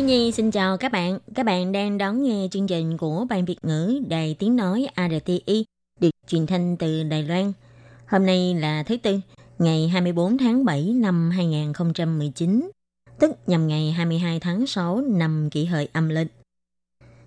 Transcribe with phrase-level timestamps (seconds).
[0.00, 1.18] Thiên Nhi xin chào các bạn.
[1.34, 5.64] Các bạn đang đón nghe chương trình của Ban Việt ngữ Đài Tiếng Nói RTI
[6.00, 7.52] được truyền thanh từ Đài Loan.
[8.06, 9.20] Hôm nay là thứ Tư,
[9.58, 12.70] ngày 24 tháng 7 năm 2019,
[13.18, 16.28] tức nhằm ngày 22 tháng 6 năm kỷ hợi âm lịch.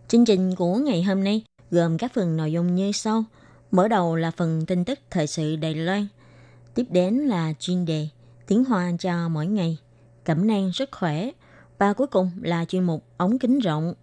[0.08, 3.24] Chương trình của ngày hôm nay gồm các phần nội dung như sau.
[3.72, 6.08] Mở đầu là phần tin tức thời sự Đài Loan.
[6.76, 8.08] Tiếp đến là chuyên đề
[8.48, 9.78] tiếng Hoa cho mỗi ngày,
[10.24, 11.30] cẩm nang sức khỏe
[11.78, 13.94] và cuối cùng là chuyên mục ống kính rộng.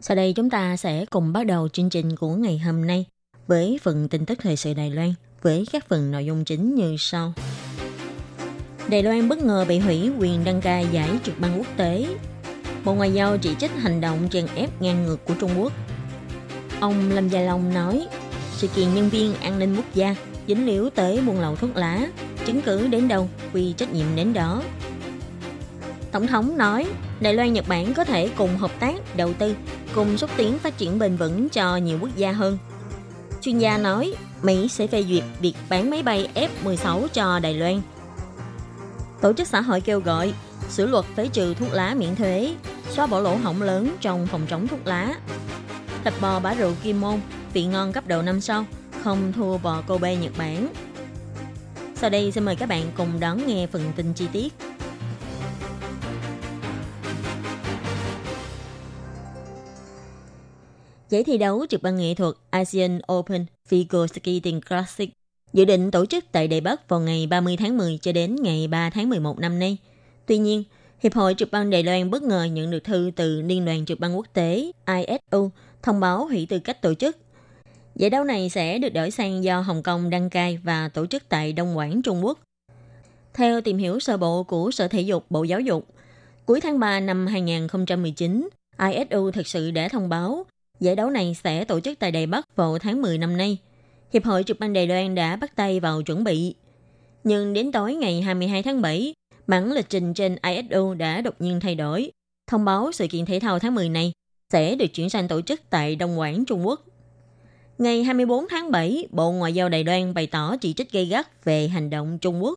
[0.00, 3.06] Sau đây chúng ta sẽ cùng bắt đầu chương trình của ngày hôm nay
[3.46, 6.96] với phần tin tức thời sự Đài Loan với các phần nội dung chính như
[6.98, 7.32] sau.
[8.88, 12.06] Đài Loan bất ngờ bị hủy quyền đăng cai giải trực băng quốc tế.
[12.84, 15.72] Bộ Ngoại giao chỉ trích hành động chèn ép ngang ngược của Trung Quốc.
[16.80, 18.06] Ông Lâm Gia Long nói,
[18.52, 20.16] sự kiện nhân viên an ninh quốc gia
[20.48, 22.08] dính líu tới buôn lậu thuốc lá,
[22.46, 24.62] chứng cứ đến đâu, quy trách nhiệm đến đó.
[26.16, 26.86] Tổng thống nói,
[27.20, 29.54] Đài Loan Nhật Bản có thể cùng hợp tác, đầu tư,
[29.94, 32.58] cùng xúc tiến phát triển bền vững cho nhiều quốc gia hơn.
[33.40, 37.80] Chuyên gia nói, Mỹ sẽ phê duyệt việc bán máy bay F-16 cho Đài Loan.
[39.20, 40.34] Tổ chức xã hội kêu gọi
[40.70, 42.54] sửa luật phế trừ thuốc lá miễn thuế,
[42.90, 45.14] xóa bỏ lỗ hổng lớn trong phòng chống thuốc lá.
[46.04, 47.20] Thịt bò bá rượu Kim Môn,
[47.52, 48.64] vị ngon cấp độ năm sau
[49.04, 50.68] không thua bò Kobe Nhật Bản.
[51.94, 54.54] Sau đây xin mời các bạn cùng đón nghe phần tin chi tiết.
[61.10, 65.10] Giải thi đấu trực băng nghệ thuật ASEAN Open Figure Skating Classic
[65.52, 68.68] dự định tổ chức tại Đài Bắc vào ngày 30 tháng 10 cho đến ngày
[68.68, 69.76] 3 tháng 11 năm nay.
[70.26, 70.64] Tuy nhiên,
[71.00, 74.00] Hiệp hội trực băng Đài Loan bất ngờ nhận được thư từ Liên đoàn trực
[74.00, 75.50] băng quốc tế ISU
[75.82, 77.16] thông báo hủy tư cách tổ chức.
[77.96, 81.22] Giải đấu này sẽ được đổi sang do Hồng Kông đăng cai và tổ chức
[81.28, 82.38] tại Đông Quảng, Trung Quốc.
[83.34, 85.86] Theo tìm hiểu sơ bộ của Sở Thể dục Bộ Giáo dục,
[86.46, 88.48] cuối tháng 3 năm 2019,
[88.78, 90.46] ISU thực sự đã thông báo
[90.80, 93.58] giải đấu này sẽ tổ chức tại Đài Bắc vào tháng 10 năm nay.
[94.12, 96.54] Hiệp hội trực ban Đài Loan đã bắt tay vào chuẩn bị.
[97.24, 99.14] Nhưng đến tối ngày 22 tháng 7,
[99.46, 102.10] bản lịch trình trên ISO đã đột nhiên thay đổi,
[102.46, 104.12] thông báo sự kiện thể thao tháng 10 này
[104.52, 106.80] sẽ được chuyển sang tổ chức tại Đông Quảng, Trung Quốc.
[107.78, 111.44] Ngày 24 tháng 7, Bộ Ngoại giao Đài Loan bày tỏ chỉ trích gây gắt
[111.44, 112.54] về hành động Trung Quốc.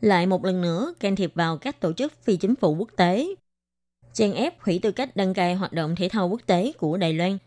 [0.00, 3.26] Lại một lần nữa can thiệp vào các tổ chức phi chính phủ quốc tế
[4.14, 7.12] chèn ép hủy tư cách đăng cai hoạt động thể thao quốc tế của Đài
[7.12, 7.38] Loan.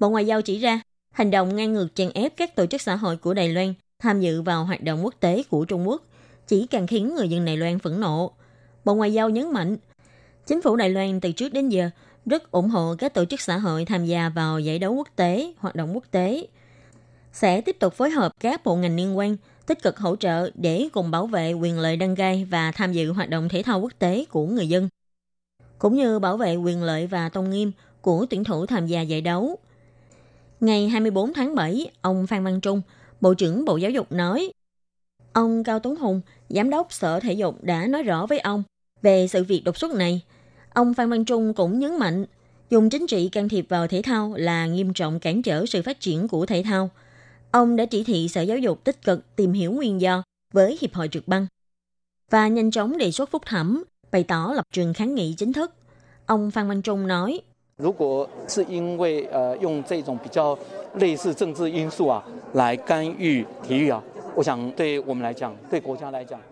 [0.00, 2.96] Bộ Ngoại giao chỉ ra, hành động ngang ngược chèn ép các tổ chức xã
[2.96, 6.02] hội của Đài Loan tham dự vào hoạt động quốc tế của Trung Quốc
[6.46, 8.32] chỉ càng khiến người dân Đài Loan phẫn nộ.
[8.84, 9.76] Bộ Ngoại giao nhấn mạnh,
[10.46, 11.90] chính phủ Đài Loan từ trước đến giờ
[12.26, 15.52] rất ủng hộ các tổ chức xã hội tham gia vào giải đấu quốc tế,
[15.58, 16.46] hoạt động quốc tế.
[17.32, 20.88] Sẽ tiếp tục phối hợp các bộ ngành liên quan, tích cực hỗ trợ để
[20.92, 23.92] cùng bảo vệ quyền lợi đăng cai và tham dự hoạt động thể thao quốc
[23.98, 24.88] tế của người dân.
[25.82, 29.20] Cũng như bảo vệ quyền lợi và tôn nghiêm của tuyển thủ tham gia giải
[29.20, 29.58] đấu.
[30.60, 32.82] Ngày 24 tháng 7, ông Phan Văn Trung,
[33.20, 34.52] Bộ trưởng Bộ Giáo dục nói,
[35.32, 38.62] Ông Cao Tuấn Hùng, Giám đốc Sở Thể dục đã nói rõ với ông
[39.02, 40.20] về sự việc đột xuất này.
[40.74, 42.24] Ông Phan Văn Trung cũng nhấn mạnh,
[42.70, 46.00] dùng chính trị can thiệp vào thể thao là nghiêm trọng cản trở sự phát
[46.00, 46.90] triển của thể thao.
[47.50, 50.22] Ông đã chỉ thị Sở Giáo dục tích cực tìm hiểu nguyên do
[50.52, 51.46] với Hiệp hội trượt băng
[52.30, 55.72] và nhanh chóng đề xuất phúc thẩm, bày tỏ lập trường kháng nghị chính thức.
[56.26, 57.40] Ông Phan Văn Trung nói,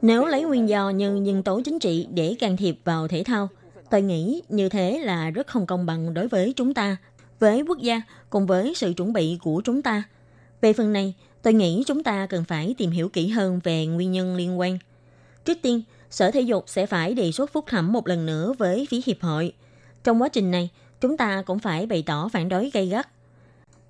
[0.02, 3.48] nếu lấy nguyên do như nhân tố chính trị để can thiệp vào thể thao,
[3.90, 6.96] tôi nghĩ như thế là rất không công bằng đối với chúng ta,
[7.38, 10.02] với quốc gia cùng với sự chuẩn bị của chúng ta.
[10.60, 14.12] Về phần này, tôi nghĩ chúng ta cần phải tìm hiểu kỹ hơn về nguyên
[14.12, 14.78] nhân liên quan.
[15.44, 18.86] Trước tiên, Sở Thể dục sẽ phải đề xuất phúc thẩm một lần nữa với
[18.90, 19.52] phía hiệp hội.
[20.04, 20.70] Trong quá trình này,
[21.00, 23.08] chúng ta cũng phải bày tỏ phản đối gay gắt.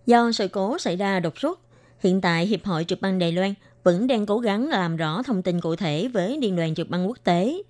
[0.07, 1.61] Do sự cố xảy ra đột xuất,
[2.01, 5.43] hiện tại Hiệp hội Trực băng Đài Loan vẫn đang cố gắng làm rõ thông
[5.43, 7.63] tin cụ thể với Liên đoàn Trực băng quốc tế.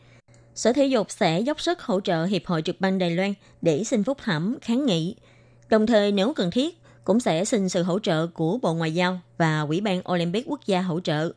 [0.55, 3.85] Sở Thể dục sẽ dốc sức hỗ trợ Hiệp hội Trực băng Đài Loan để
[3.85, 5.17] xin phúc thẩm, kháng nghị.
[5.69, 9.21] Đồng thời nếu cần thiết, cũng sẽ xin sự hỗ trợ của Bộ Ngoại giao
[9.39, 11.33] và Ủy ban Olympic Quốc gia hỗ trợ,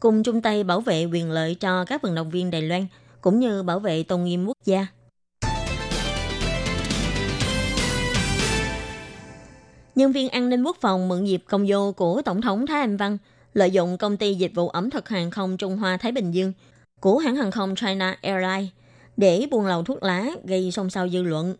[0.00, 2.86] cùng chung tay bảo vệ quyền lợi cho các vận động viên Đài Loan
[3.20, 4.86] cũng như bảo vệ tôn nghiêm quốc gia.
[9.94, 12.96] Nhân viên an ninh quốc phòng mượn dịp công vô của Tổng thống Thái Anh
[12.96, 13.18] Văn
[13.54, 16.52] lợi dụng công ty dịch vụ ẩm thực hàng không Trung Hoa Thái Bình Dương
[17.00, 18.70] của hãng hàng không China Airlines
[19.16, 21.54] để buôn lậu thuốc lá gây xôn xao dư luận.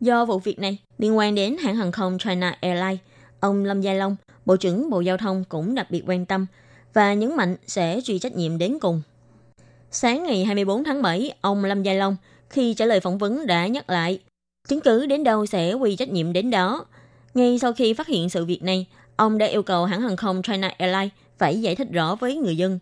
[0.00, 2.98] Do vụ việc này liên quan đến hãng hàng không China Airlines,
[3.40, 4.16] ông Lâm Gia Long,
[4.46, 6.46] Bộ trưởng Bộ Giao thông cũng đặc biệt quan tâm–
[6.94, 9.02] và nhấn mạnh sẽ truy trách nhiệm đến cùng.
[9.90, 12.16] Sáng ngày 24 tháng 7, ông Lâm Gia Long
[12.50, 14.20] khi trả lời phỏng vấn đã nhắc lại
[14.68, 16.86] chứng cứ đến đâu sẽ quy trách nhiệm đến đó.
[17.34, 18.86] Ngay sau khi phát hiện sự việc này,
[19.16, 22.56] ông đã yêu cầu hãng hàng không China Airlines phải giải thích rõ với người
[22.56, 22.78] dân.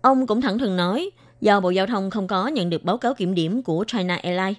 [0.00, 1.10] Ông cũng thẳng thừng nói,
[1.40, 4.56] do Bộ Giao thông không có nhận được báo cáo kiểm điểm của China Airlines,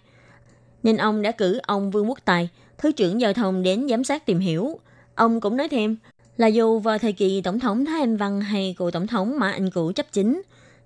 [0.83, 4.25] nên ông đã cử ông Vương Quốc Tài, Thứ trưởng Giao thông đến giám sát
[4.25, 4.79] tìm hiểu.
[5.15, 5.97] Ông cũng nói thêm
[6.39, 9.51] là dù vào thời kỳ Tổng thống Thái Anh Văn hay cựu Tổng thống Mã
[9.51, 10.41] Anh Cũ chấp chính,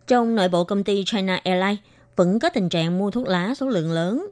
[0.08, 1.80] trong nội bộ công ty China Airlines
[2.16, 4.30] vẫn có tình trạng mua thuốc lá số lượng lớn.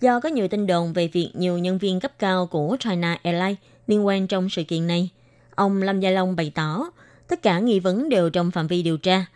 [0.00, 3.56] Do có nhiều tin đồn về việc nhiều nhân viên cấp cao của China Airlines
[3.86, 5.10] liên quan trong sự kiện này,
[5.54, 6.90] ông Lâm Gia Long bày tỏ
[7.28, 9.26] tất cả nghi vấn đều trong phạm vi điều tra.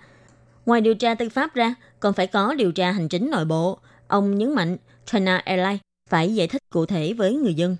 [0.66, 3.78] Ngoài điều tra tư pháp ra, còn phải có điều tra hành chính nội bộ.
[4.08, 4.76] Ông nhấn mạnh
[5.12, 7.76] China Airlines phải giải thích cụ thể với người dân.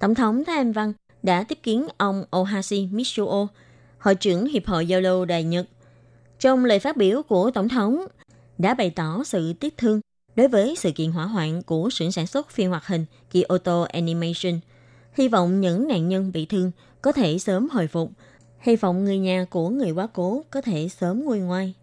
[0.00, 0.92] Tổng thống Thái Anh Văn
[1.22, 3.46] đã tiếp kiến ông Ohashi Mitsuo,
[3.98, 5.66] hội trưởng Hiệp hội Giao lưu Đài Nhật.
[6.38, 8.06] Trong lời phát biểu của Tổng thống,
[8.58, 10.00] đã bày tỏ sự tiếc thương
[10.36, 14.60] đối với sự kiện hỏa hoạn của xưởng sản xuất phim hoạt hình Kyoto Animation.
[15.12, 16.70] Hy vọng những nạn nhân bị thương
[17.02, 18.10] có thể sớm hồi phục.
[18.60, 21.74] Hy vọng người nhà của người quá cố có thể sớm nguôi ngoai.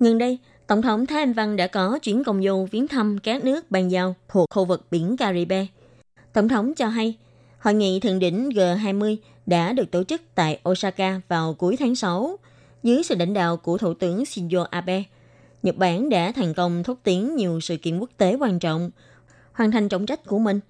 [0.00, 3.44] Gần đây, Tổng thống Thái Anh Văn đã có chuyến công du viếng thăm các
[3.44, 5.66] nước bàn giao thuộc khu vực biển Caribe.
[6.32, 7.18] Tổng thống cho hay,
[7.58, 9.16] hội nghị thượng đỉnh G20
[9.46, 12.36] đã được tổ chức tại Osaka vào cuối tháng 6
[12.82, 15.02] dưới sự lãnh đạo của Thủ tướng Shinzo Abe.
[15.62, 18.90] Nhật Bản đã thành công thúc tiến nhiều sự kiện quốc tế quan trọng,
[19.52, 20.60] hoàn thành trọng trách của mình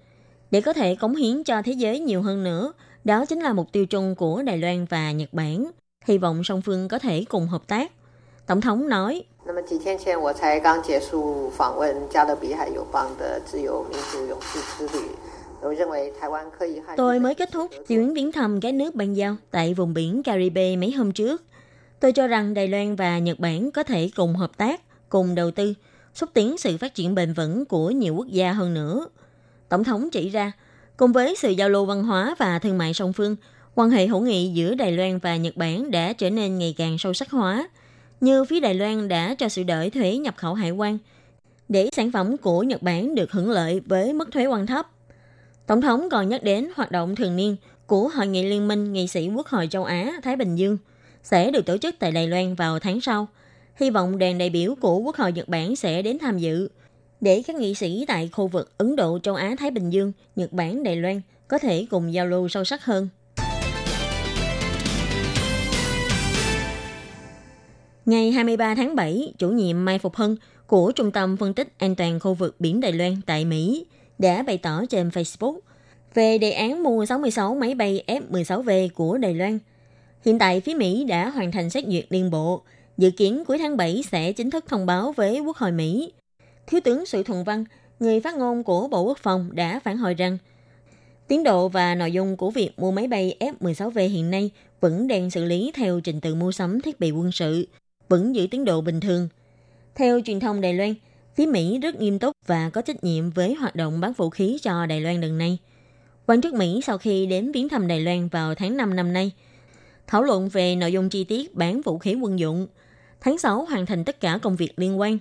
[0.51, 2.73] để có thể cống hiến cho thế giới nhiều hơn nữa.
[3.03, 5.71] Đó chính là mục tiêu chung của Đài Loan và Nhật Bản.
[6.05, 7.91] Hy vọng song phương có thể cùng hợp tác.
[8.47, 9.23] Tổng thống nói,
[16.97, 20.75] Tôi mới kết thúc chuyến viếng thăm các nước ban giao tại vùng biển Caribe
[20.75, 21.43] mấy hôm trước.
[21.99, 25.51] Tôi cho rằng Đài Loan và Nhật Bản có thể cùng hợp tác, cùng đầu
[25.51, 25.73] tư,
[26.13, 29.07] xúc tiến sự phát triển bền vững của nhiều quốc gia hơn nữa.
[29.69, 30.51] Tổng thống chỉ ra,
[30.97, 33.35] cùng với sự giao lưu văn hóa và thương mại song phương,
[33.75, 36.97] quan hệ hữu nghị giữa Đài Loan và Nhật Bản đã trở nên ngày càng
[36.97, 37.69] sâu sắc hóa,
[38.21, 40.97] như phía Đài Loan đã cho sự đổi thuế nhập khẩu hải quan,
[41.69, 44.87] để sản phẩm của Nhật Bản được hưởng lợi với mức thuế quan thấp
[45.67, 47.55] Tổng thống còn nhắc đến hoạt động thường niên
[47.85, 50.77] của Hội nghị Liên minh Nghị sĩ Quốc hội châu Á Thái Bình Dương
[51.23, 53.27] sẽ được tổ chức tại Đài Loan vào tháng sau.
[53.75, 56.69] Hy vọng đoàn đại biểu của Quốc hội Nhật Bản sẽ đến tham dự
[57.21, 60.51] để các nghị sĩ tại khu vực Ấn Độ, châu Á, Thái Bình Dương, Nhật
[60.53, 63.09] Bản, Đài Loan có thể cùng giao lưu sâu sắc hơn.
[68.05, 70.35] Ngày 23 tháng 7, chủ nhiệm Mai Phục Hân
[70.67, 73.85] của Trung tâm Phân tích An toàn khu vực Biển Đài Loan tại Mỹ
[74.21, 75.59] đã bày tỏ trên Facebook
[76.13, 79.59] về đề án mua 66 máy bay F-16V của Đài Loan.
[80.25, 82.61] Hiện tại, phía Mỹ đã hoàn thành xét duyệt liên bộ,
[82.97, 86.13] dự kiến cuối tháng 7 sẽ chính thức thông báo với Quốc hội Mỹ.
[86.67, 87.65] Thiếu tướng Sự Thuận Văn,
[87.99, 90.37] người phát ngôn của Bộ Quốc phòng đã phản hồi rằng
[91.27, 95.29] tiến độ và nội dung của việc mua máy bay F-16V hiện nay vẫn đang
[95.29, 97.67] xử lý theo trình tự mua sắm thiết bị quân sự,
[98.09, 99.29] vẫn giữ tiến độ bình thường.
[99.95, 100.93] Theo truyền thông Đài Loan,
[101.41, 104.57] phía Mỹ rất nghiêm túc và có trách nhiệm với hoạt động bán vũ khí
[104.61, 105.57] cho Đài Loan lần này.
[106.27, 109.31] Quan chức Mỹ sau khi đến viếng thăm Đài Loan vào tháng 5 năm nay,
[110.07, 112.67] thảo luận về nội dung chi tiết bán vũ khí quân dụng.
[113.21, 115.17] Tháng 6 hoàn thành tất cả công việc liên quan.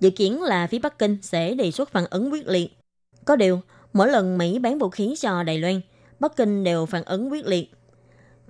[0.00, 2.76] Dự kiến là phía Bắc Kinh sẽ đề xuất phản ứng quyết liệt.
[3.24, 3.60] Có điều,
[3.92, 5.80] mỗi lần Mỹ bán vũ khí cho Đài Loan,
[6.20, 7.70] Bắc Kinh đều phản ứng quyết liệt.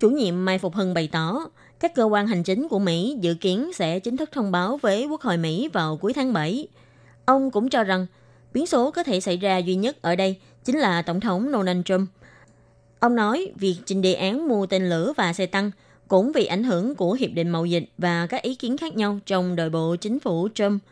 [0.01, 1.47] Chủ nhiệm Mai Phục Hưng bày tỏ,
[1.81, 5.07] các cơ quan hành chính của Mỹ dự kiến sẽ chính thức thông báo với
[5.07, 6.69] Quốc hội Mỹ vào cuối tháng 7.
[7.31, 8.07] Ông cũng cho rằng
[8.53, 11.83] biến số có thể xảy ra duy nhất ở đây chính là Tổng thống Donald
[11.85, 12.09] Trump.
[12.99, 15.71] Ông nói việc trình đề án mua tên lửa và xe tăng
[16.09, 19.19] cũng vì ảnh hưởng của Hiệp định Mậu Dịch và các ý kiến khác nhau
[19.27, 20.83] trong đội bộ chính phủ Trump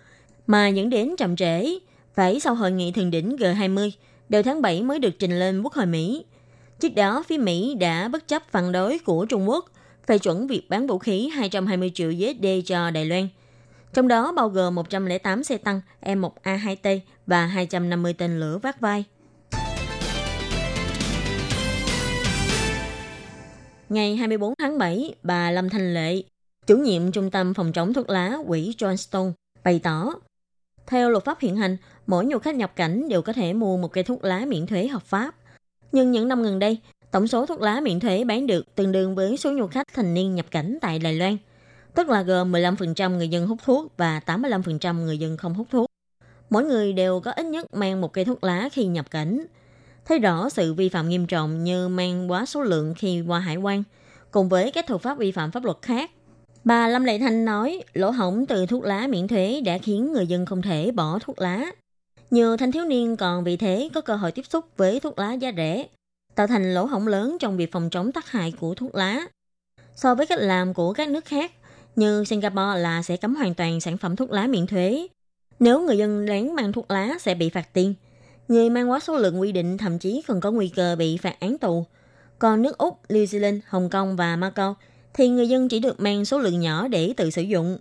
[0.46, 1.78] mà dẫn đến chậm trễ,
[2.14, 3.90] phải sau hội nghị thượng đỉnh G20
[4.28, 6.24] đầu tháng 7 mới được trình lên Quốc hội Mỹ.
[6.80, 9.70] Trước đó, phía Mỹ đã bất chấp phản đối của Trung Quốc
[10.06, 13.28] phê chuẩn việc bán vũ khí 220 triệu USD cho Đài Loan–
[13.98, 19.04] trong đó bao gồm 108 xe tăng e M1A2T và 250 tên lửa vác vai.
[23.88, 26.22] Ngày 24 tháng 7, bà Lâm Thanh Lệ,
[26.66, 29.32] chủ nhiệm Trung tâm Phòng chống thuốc lá quỹ Johnstone,
[29.64, 30.14] bày tỏ
[30.86, 31.76] Theo luật pháp hiện hành,
[32.06, 34.88] mỗi du khách nhập cảnh đều có thể mua một cây thuốc lá miễn thuế
[34.88, 35.34] hợp pháp.
[35.92, 36.78] Nhưng những năm gần đây,
[37.10, 40.14] tổng số thuốc lá miễn thuế bán được tương đương với số du khách thành
[40.14, 41.36] niên nhập cảnh tại Đài Loan,
[41.98, 45.86] tức là gồm 15% người dân hút thuốc và 85% người dân không hút thuốc.
[46.50, 49.46] Mỗi người đều có ít nhất mang một cây thuốc lá khi nhập cảnh.
[50.04, 53.56] Thấy rõ sự vi phạm nghiêm trọng như mang quá số lượng khi qua hải
[53.56, 53.82] quan,
[54.30, 56.10] cùng với các thủ pháp vi phạm pháp luật khác.
[56.64, 60.26] Bà Lâm Lệ Thanh nói, lỗ hổng từ thuốc lá miễn thuế đã khiến người
[60.26, 61.64] dân không thể bỏ thuốc lá.
[62.30, 65.32] Nhiều thanh thiếu niên còn vì thế có cơ hội tiếp xúc với thuốc lá
[65.32, 65.86] giá rẻ,
[66.34, 69.26] tạo thành lỗ hổng lớn trong việc phòng chống tác hại của thuốc lá.
[69.94, 71.52] So với cách làm của các nước khác,
[71.98, 75.06] như Singapore là sẽ cấm hoàn toàn sản phẩm thuốc lá miễn thuế.
[75.60, 77.94] Nếu người dân lén mang thuốc lá sẽ bị phạt tiền.
[78.48, 81.40] Người mang quá số lượng quy định thậm chí còn có nguy cơ bị phạt
[81.40, 81.84] án tù.
[82.38, 84.76] Còn nước Úc, New Zealand, Hồng Kông và Macau
[85.14, 87.78] thì người dân chỉ được mang số lượng nhỏ để tự sử dụng.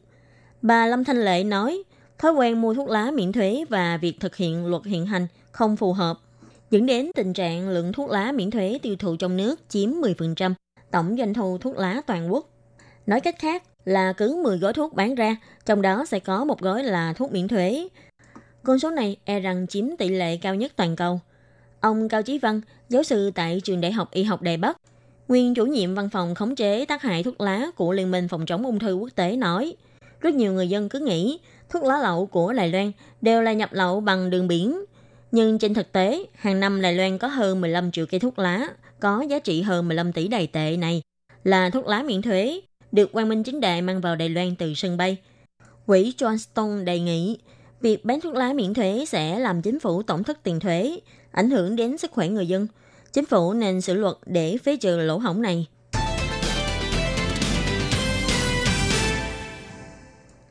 [0.62, 1.83] Bà Lâm Thanh Lệ nói,
[2.17, 5.77] thói quen mua thuốc lá miễn thuế và việc thực hiện luật hiện hành không
[5.77, 6.19] phù hợp,
[6.71, 10.53] dẫn đến tình trạng lượng thuốc lá miễn thuế tiêu thụ trong nước chiếm 10%
[10.91, 12.50] tổng doanh thu thuốc lá toàn quốc.
[13.05, 16.62] Nói cách khác là cứ 10 gói thuốc bán ra, trong đó sẽ có một
[16.62, 17.88] gói là thuốc miễn thuế.
[18.63, 21.20] Con số này e rằng chiếm tỷ lệ cao nhất toàn cầu.
[21.82, 24.77] Ông Cao Chí Văn, giáo sư tại trường Đại học Y học Đài Bắc,
[25.27, 28.46] nguyên chủ nhiệm văn phòng khống chế tác hại thuốc lá của Liên minh phòng
[28.46, 29.75] chống ung thư quốc tế nói,
[30.22, 31.39] rất nhiều người dân cứ nghĩ
[31.70, 32.91] thuốc lá lậu của Đài Loan
[33.22, 34.86] đều là nhập lậu bằng đường biển.
[35.32, 38.67] Nhưng trên thực tế, hàng năm Đài Loan có hơn 15 triệu cây thuốc lá,
[39.00, 41.01] có giá trị hơn 15 tỷ đài tệ này,
[41.44, 44.74] là thuốc lá miễn thuế, được quan minh chính đại mang vào Đài Loan từ
[44.74, 45.17] sân bay.
[45.86, 47.38] Quỹ Johnston đề nghị,
[47.82, 51.00] việc bán thuốc lá miễn thuế sẽ làm chính phủ tổn thất tiền thuế,
[51.32, 52.67] ảnh hưởng đến sức khỏe người dân.
[53.13, 55.67] Chính phủ nên sửa luật để phế trừ lỗ hổng này.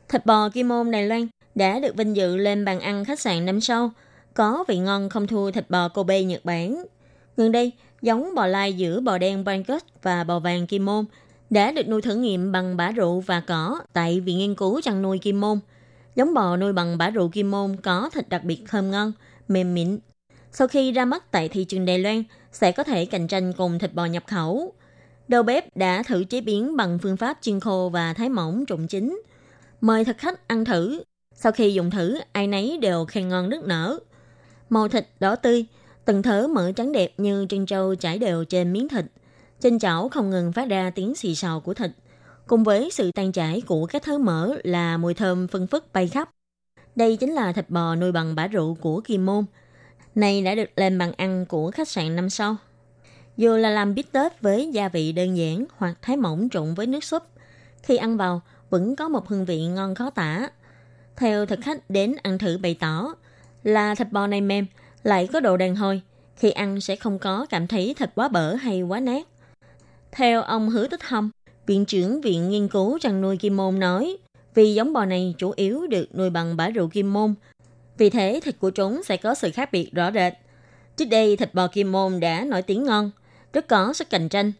[0.09, 3.45] Thịt bò Kim Môn Đài Loan đã được vinh dự lên bàn ăn khách sạn
[3.45, 3.91] năm sau,
[4.33, 6.85] có vị ngon không thua thịt bò Kobe Nhật Bản.
[7.37, 11.05] Gần đây, giống bò lai giữa bò đen Bangkok và bò vàng Kim Môn
[11.49, 15.01] đã được nuôi thử nghiệm bằng bã rượu và cỏ tại Viện Nghiên cứu chăn
[15.01, 15.59] nuôi Kim Môn.
[16.15, 19.11] Giống bò nuôi bằng bã rượu Kim Môn có thịt đặc biệt thơm ngon,
[19.47, 19.99] mềm mịn.
[20.51, 23.79] Sau khi ra mắt tại thị trường Đài Loan, sẽ có thể cạnh tranh cùng
[23.79, 24.73] thịt bò nhập khẩu.
[25.27, 28.87] Đầu bếp đã thử chế biến bằng phương pháp chiên khô và thái mỏng trộn
[28.87, 29.21] chín.
[29.81, 31.03] Mời thực khách ăn thử.
[31.35, 33.99] Sau khi dùng thử, ai nấy đều khen ngon nước nở.
[34.69, 35.65] Màu thịt đỏ tươi,
[36.05, 39.05] từng thớ mỡ trắng đẹp như trân trâu trải đều trên miếng thịt.
[39.61, 41.91] Trên chảo không ngừng phát ra tiếng xì xào của thịt.
[42.47, 46.07] Cùng với sự tan chảy của các thớ mỡ là mùi thơm phân phất bay
[46.07, 46.29] khắp.
[46.95, 49.45] Đây chính là thịt bò nuôi bằng bã rượu của Kim Môn.
[50.15, 52.55] Này đã được lên bàn ăn của khách sạn năm sau.
[53.37, 56.87] Dù là làm bít tết với gia vị đơn giản hoặc thái mỏng trộn với
[56.87, 57.23] nước súp,
[57.83, 60.49] khi ăn vào vẫn có một hương vị ngon khó tả.
[61.15, 63.13] Theo thực khách đến ăn thử bày tỏ
[63.63, 64.65] là thịt bò này mềm,
[65.03, 66.01] lại có độ đàn hồi,
[66.35, 69.27] khi ăn sẽ không có cảm thấy thịt quá bở hay quá nát.
[70.17, 71.31] Theo ông Hứa Tích Hâm,
[71.65, 74.17] Viện trưởng Viện Nghiên cứu chăn nuôi Kim Môn nói,
[74.55, 77.33] vì giống bò này chủ yếu được nuôi bằng bã rượu Kim Môn,
[77.97, 80.33] vì thế thịt của chúng sẽ có sự khác biệt rõ rệt.
[80.95, 83.11] Trước đây thịt bò Kim Môn đã nổi tiếng ngon,
[83.53, 84.51] rất có sức cạnh tranh.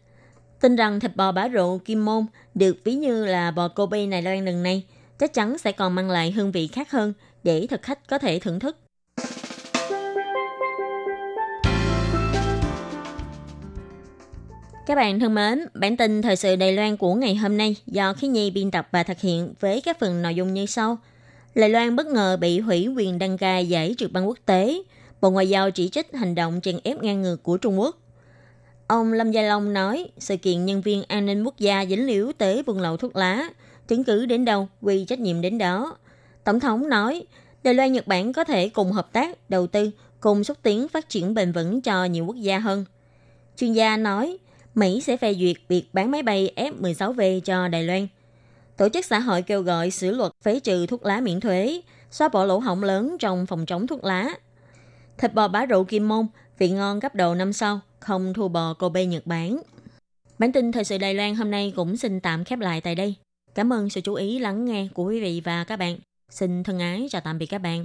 [0.60, 4.22] Tin rằng thịt bò bá rượu Kim Môn được ví như là bò Kobe này
[4.22, 4.84] Loan lần này,
[5.18, 7.12] chắc chắn sẽ còn mang lại hương vị khác hơn
[7.42, 8.76] để thực khách có thể thưởng thức.
[14.88, 18.12] Các bạn thân mến, bản tin thời sự Đài Loan của ngày hôm nay do
[18.12, 20.98] Khí Nhi biên tập và thực hiện với các phần nội dung như sau.
[21.54, 24.82] Đài Loan bất ngờ bị hủy quyền đăng cai giải trượt băng quốc tế.
[25.20, 27.96] Bộ Ngoại giao chỉ trích hành động chèn ép ngang ngược của Trung Quốc.
[28.86, 32.32] Ông Lâm Gia Long nói, sự kiện nhân viên an ninh quốc gia dính líu
[32.32, 33.48] tới buôn lậu thuốc lá,
[33.88, 35.96] chứng cứ đến đâu, quy trách nhiệm đến đó.
[36.44, 37.22] Tổng thống nói,
[37.62, 39.90] Đài Loan Nhật Bản có thể cùng hợp tác, đầu tư,
[40.20, 42.84] cùng xúc tiến phát triển bền vững cho nhiều quốc gia hơn.
[43.56, 44.38] Chuyên gia nói,
[44.78, 48.06] Mỹ sẽ phê duyệt việc bán máy bay F-16V cho Đài Loan.
[48.76, 51.80] Tổ chức xã hội kêu gọi sửa luật phế trừ thuốc lá miễn thuế,
[52.10, 54.28] xóa bỏ lỗ hổng lớn trong phòng chống thuốc lá.
[55.18, 56.26] Thịt bò bá rượu Kim Môn,
[56.58, 59.62] vị ngon cấp đầu năm sau, không thua bò Kobe Nhật Bản.
[60.38, 63.14] Bản tin thời sự Đài Loan hôm nay cũng xin tạm khép lại tại đây.
[63.54, 65.98] Cảm ơn sự chú ý lắng nghe của quý vị và các bạn.
[66.30, 67.84] Xin thân ái chào tạm biệt các bạn.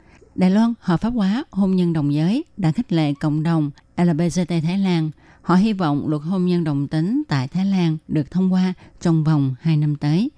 [0.35, 4.47] Đài Loan, hợp pháp hóa, hôn nhân đồng giới đã khích lệ cộng đồng LGBT
[4.47, 5.11] Thái Lan.
[5.41, 9.23] Họ hy vọng luật hôn nhân đồng tính tại Thái Lan được thông qua trong
[9.23, 10.29] vòng 2 năm tới.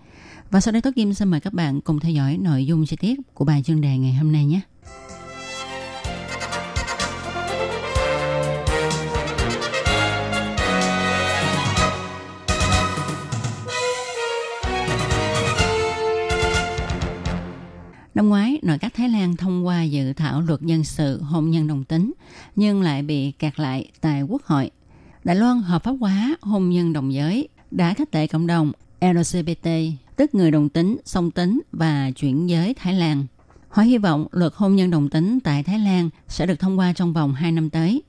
[0.52, 2.96] Và sau đây, Tố Kim xin mời các bạn cùng theo dõi nội dung chi
[2.96, 4.62] tiết của bài chuyên đề ngày hôm nay nhé.
[18.15, 21.67] Năm ngoái, nội các Thái Lan thông qua dự thảo luật dân sự hôn nhân
[21.67, 22.13] đồng tính,
[22.55, 24.72] nhưng lại bị kẹt lại tại Quốc hội.
[25.24, 29.70] Đài Loan hợp pháp hóa hôn nhân đồng giới đã khích lệ cộng đồng LGBT,
[30.15, 33.25] tức người đồng tính, song tính và chuyển giới Thái Lan.
[33.70, 36.93] Họ hy vọng luật hôn nhân đồng tính tại Thái Lan sẽ được thông qua
[36.93, 38.01] trong vòng 2 năm tới.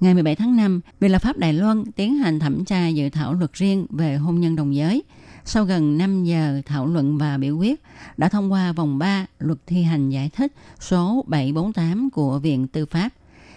[0.00, 3.34] Ngày 17 tháng 5, Viện lập pháp Đài Loan tiến hành thẩm tra dự thảo
[3.34, 5.02] luật riêng về hôn nhân đồng giới–
[5.44, 7.82] sau gần 5 giờ thảo luận và biểu quyết,
[8.16, 12.86] đã thông qua vòng 3 luật thi hành giải thích số 748 của Viện Tư
[12.86, 13.08] pháp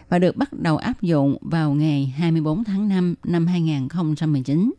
[0.10, 4.74] và được bắt đầu áp dụng vào ngày 24 tháng 5 năm 2019.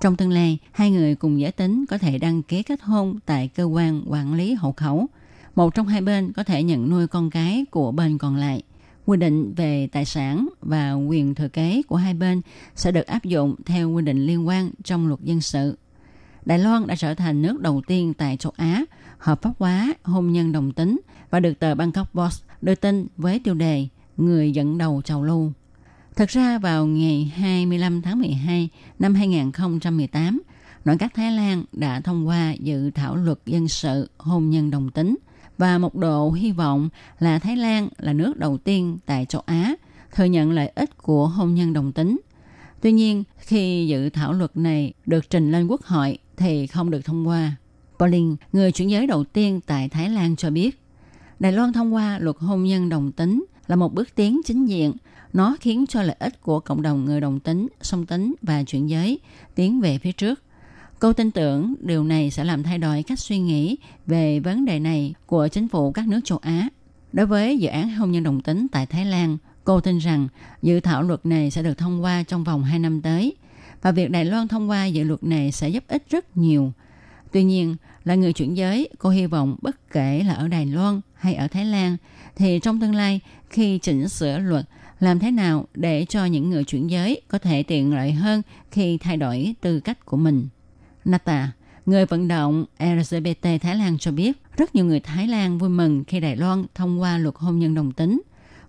[0.00, 3.48] Trong tương lai, hai người cùng giới tính có thể đăng ký kết hôn tại
[3.48, 5.06] cơ quan quản lý hộ khẩu.
[5.54, 8.62] Một trong hai bên có thể nhận nuôi con cái của bên còn lại.
[9.06, 12.42] Quy định về tài sản và quyền thừa kế của hai bên
[12.74, 15.76] sẽ được áp dụng theo quy định liên quan trong luật dân sự.
[16.46, 18.84] Đài Loan đã trở thành nước đầu tiên tại châu Á
[19.18, 23.38] hợp pháp hóa hôn nhân đồng tính và được tờ Bangkok Post đưa tin với
[23.38, 25.52] tiêu đề Người dẫn đầu trào lưu.
[26.16, 30.42] Thực ra vào ngày 25 tháng 12 năm 2018,
[30.84, 34.90] nội các Thái Lan đã thông qua dự thảo luật dân sự hôn nhân đồng
[34.90, 35.16] tính
[35.58, 39.74] và một độ hy vọng là Thái Lan là nước đầu tiên tại châu Á
[40.14, 42.20] thừa nhận lợi ích của hôn nhân đồng tính.
[42.80, 47.04] Tuy nhiên, khi dự thảo luật này được trình lên Quốc hội thì không được
[47.04, 47.56] thông qua.
[47.98, 50.80] Pauline, người chuyển giới đầu tiên tại Thái Lan cho biết,
[51.38, 54.92] Đài Loan thông qua luật hôn nhân đồng tính là một bước tiến chính diện.
[55.32, 58.90] Nó khiến cho lợi ích của cộng đồng người đồng tính, song tính và chuyển
[58.90, 59.20] giới
[59.54, 60.42] tiến về phía trước.
[60.98, 64.78] Cô tin tưởng điều này sẽ làm thay đổi cách suy nghĩ về vấn đề
[64.78, 66.68] này của chính phủ các nước châu Á.
[67.12, 70.28] Đối với dự án hôn nhân đồng tính tại Thái Lan, cô tin rằng
[70.62, 73.36] dự thảo luật này sẽ được thông qua trong vòng 2 năm tới–
[73.86, 76.72] và việc Đài Loan thông qua dự luật này sẽ giúp ích rất nhiều.
[77.32, 81.00] Tuy nhiên, là người chuyển giới, cô hy vọng bất kể là ở Đài Loan
[81.14, 81.96] hay ở Thái Lan,
[82.36, 83.20] thì trong tương lai
[83.50, 84.64] khi chỉnh sửa luật,
[85.00, 88.98] làm thế nào để cho những người chuyển giới có thể tiện lợi hơn khi
[88.98, 90.48] thay đổi tư cách của mình.
[91.04, 91.52] Nata,
[91.86, 96.04] người vận động LGBT Thái Lan cho biết, rất nhiều người Thái Lan vui mừng
[96.04, 98.22] khi Đài Loan thông qua luật hôn nhân đồng tính.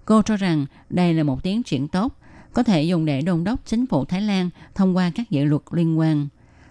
[0.06, 2.19] Cô cho rằng đây là một tiến triển tốt
[2.58, 5.62] có thể dùng để đôn đốc chính phủ Thái Lan thông qua các dự luật
[5.72, 6.28] liên quan.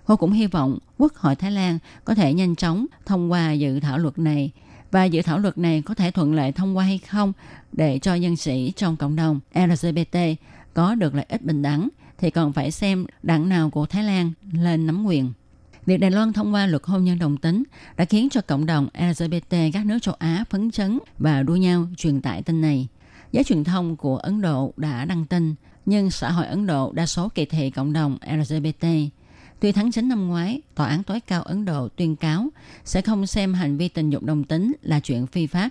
[0.07, 3.81] Cô cũng hy vọng Quốc hội Thái Lan có thể nhanh chóng thông qua dự
[3.81, 4.51] thảo luật này
[4.91, 7.33] và dự thảo luật này có thể thuận lợi thông qua hay không
[7.73, 10.19] để cho nhân sĩ trong cộng đồng LGBT
[10.75, 14.33] có được lợi ích bình đẳng thì còn phải xem đảng nào của Thái Lan
[14.53, 15.33] lên nắm quyền.
[15.87, 17.63] Việc Đài Loan thông qua luật hôn nhân đồng tính
[17.97, 21.87] đã khiến cho cộng đồng LGBT các nước châu Á phấn chấn và đua nhau
[21.97, 22.89] truyền tải tin này.
[23.33, 25.55] Giới truyền thông của Ấn Độ đã đăng tin
[25.87, 28.87] nhưng xã hội Ấn Độ đa số kỳ thị cộng đồng LGBT.
[29.61, 32.49] Tuy tháng 9 năm ngoái, Tòa án tối cao Ấn Độ tuyên cáo
[32.85, 35.69] sẽ không xem hành vi tình dục đồng tính là chuyện phi pháp,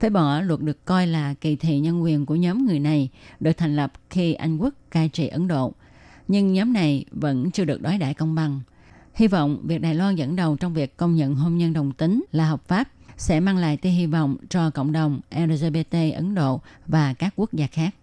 [0.00, 3.08] phải bỏ luật được coi là kỳ thị nhân quyền của nhóm người này
[3.40, 5.72] được thành lập khi Anh quốc cai trị Ấn Độ.
[6.28, 8.60] Nhưng nhóm này vẫn chưa được đối đãi công bằng.
[9.14, 12.24] Hy vọng việc Đài Loan dẫn đầu trong việc công nhận hôn nhân đồng tính
[12.32, 16.60] là hợp pháp sẽ mang lại tia hy vọng cho cộng đồng LGBT Ấn Độ
[16.86, 17.94] và các quốc gia khác.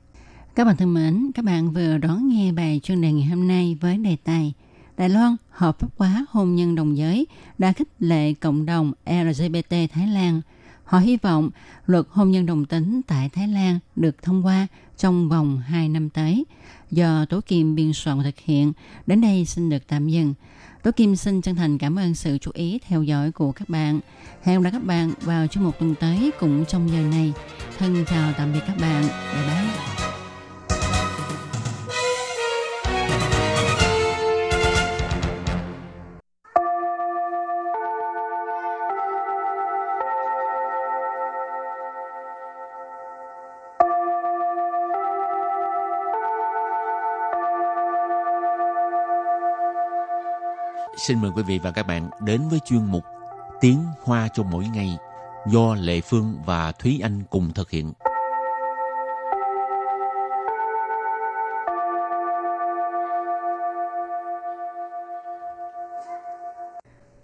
[0.55, 3.77] Các bạn thân mến, các bạn vừa đón nghe bài chuyên đề ngày hôm nay
[3.81, 4.53] với đề tài
[4.97, 9.75] Đài Loan hợp pháp hóa hôn nhân đồng giới đã khích lệ cộng đồng LGBT
[9.93, 10.41] Thái Lan.
[10.83, 11.49] Họ hy vọng
[11.85, 16.09] luật hôn nhân đồng tính tại Thái Lan được thông qua trong vòng 2 năm
[16.09, 16.45] tới.
[16.91, 18.73] Do Tố Kim biên soạn thực hiện,
[19.07, 20.33] đến đây xin được tạm dừng.
[20.83, 23.99] Tố Kim xin chân thành cảm ơn sự chú ý theo dõi của các bạn.
[24.43, 27.33] Hẹn gặp lại các bạn vào chương một tuần tới cũng trong giờ này.
[27.77, 29.03] Thân chào tạm biệt các bạn.
[29.33, 29.82] Bye bye.
[51.07, 53.03] Xin mời quý vị và các bạn đến với chuyên mục
[53.61, 54.97] Tiếng Hoa cho mỗi ngày
[55.47, 57.93] do Lệ Phương và Thúy Anh cùng thực hiện.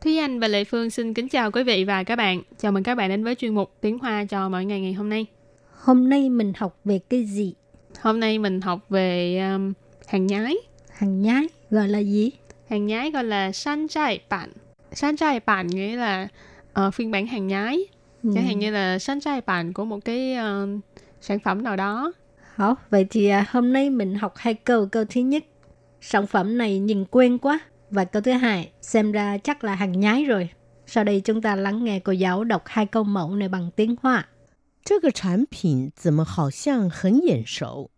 [0.02, 2.42] Thúy Anh và Lệ Phương xin kính chào quý vị và các bạn.
[2.58, 5.10] Chào mừng các bạn đến với chuyên mục Tiếng Hoa cho mỗi ngày ngày hôm
[5.10, 5.26] nay.
[5.72, 7.54] Hôm nay mình học về cái gì?
[8.02, 9.74] Hôm nay mình học về um,
[10.08, 10.56] hàng nhái.
[10.90, 12.32] Hàng nhái gọi là gì?
[12.69, 14.51] Hàng nhái gọi là san trai bản.
[14.93, 16.29] San trai bản nghĩa là
[16.87, 17.87] uh, phiên bản hàng nhái.
[18.23, 18.31] Ừ.
[18.35, 20.69] Chẳng hạn như là san trai bản của một cái uh,
[21.21, 22.13] sản phẩm nào đó.
[22.55, 24.87] Hảo, vậy thì à, hôm nay mình học hai câu.
[24.87, 25.45] Câu thứ nhất,
[26.01, 27.59] sản phẩm này nhìn quen quá.
[27.91, 30.49] Và câu thứ hai, xem ra chắc là hàng nhái rồi.
[30.87, 33.97] Sau đây chúng ta lắng nghe cô giáo đọc hai câu mẫu này bằng tiếng
[34.03, 34.29] Hoa.
[34.85, 37.89] 这个产品怎么好像很眼熟？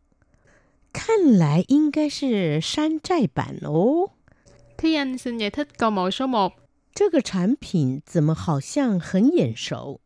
[0.92, 4.10] 看来应该是山寨版哦。
[4.80, 6.52] Thúy Anh xin giải thích câu mẫu số 1.
[6.94, 10.00] 这个产品怎么好像很眼熟？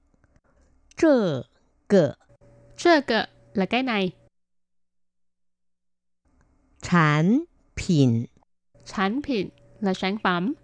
[0.97, 1.47] 这
[1.87, 2.19] 个
[2.77, 4.13] 这个 là cái này.
[6.83, 8.29] 产品
[8.85, 10.55] Sản品 là sản phẩm.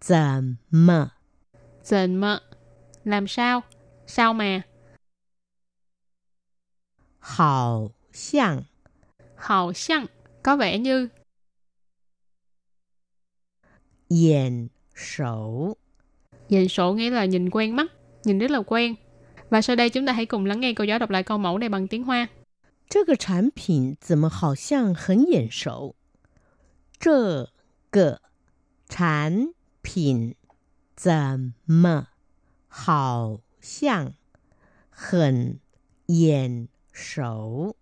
[0.00, 1.12] 怎么
[1.84, 2.40] Dần mơ.
[3.04, 3.62] Làm sao?
[4.06, 4.64] Sao mà?
[7.20, 8.64] 好像
[9.36, 10.06] Hào xăng.
[10.42, 11.08] Có vẻ như.
[14.08, 15.74] 眼熟？
[16.48, 17.92] Nhìn sổ nghĩa là nhìn quen mắt.
[18.24, 18.94] Nhìn rất là quen.
[19.50, 21.58] Và sau đây chúng ta hãy cùng lắng nghe cô giáo đọc lại câu mẫu
[21.58, 22.28] này bằng tiếng Hoa.
[22.88, 25.94] 这个产品怎么好像很眼熟？
[27.00, 27.48] 这
[27.90, 28.20] 个
[28.88, 30.34] 产品
[30.94, 32.08] 怎么
[32.68, 34.12] 好像
[34.90, 35.58] 很
[36.06, 37.74] 眼熟？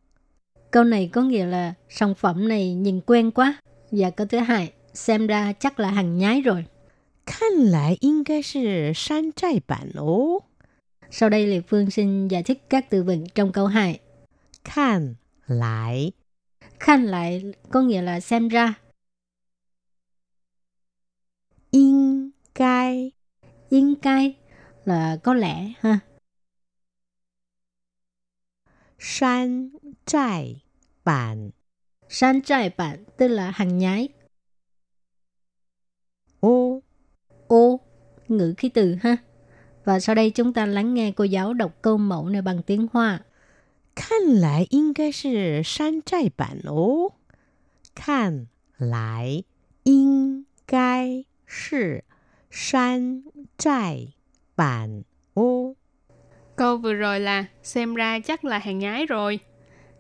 [0.71, 3.61] Câu này có nghĩa là sản phẩm này nhìn quen quá.
[3.91, 6.65] Và câu thứ hai, xem ra chắc là hàng nhái rồi.
[7.27, 10.43] 看来应该是山寨版哦。
[11.11, 14.01] Sau đây Lê Phương xin giải thích các từ vựng trong câu 2.
[14.65, 16.13] 看来
[16.79, 18.75] Khanh lại có nghĩa là xem ra.
[21.71, 23.11] 应该
[23.69, 24.35] Yên cai
[24.85, 26.01] là có lẽ ha.
[28.99, 29.71] 山
[30.05, 30.63] 寨
[31.05, 31.51] 版
[32.09, 34.09] San trai bạn tức là hàng nhái.
[36.45, 36.81] 哦。
[37.49, 37.81] Ô,
[38.29, 39.17] ngữ khí từ ha.
[39.85, 42.87] Và sau đây chúng ta lắng nghe cô giáo đọc câu mẫu này bằng tiếng
[42.93, 43.21] Hoa.
[43.95, 47.13] 看来应该是山寨版哦。
[47.95, 48.47] 看
[48.79, 49.45] 来
[49.83, 52.05] 应该是
[52.51, 53.25] 山
[53.59, 54.15] 寨
[54.57, 55.75] 版哦。
[56.57, 59.41] Câu vừa rồi là xem ra chắc là hàng nhái rồi.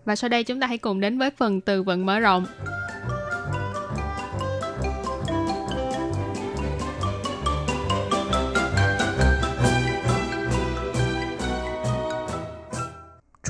[0.04, 2.46] Và sau đây chúng ta hãy cùng đến với phần từ vựng mở rộng.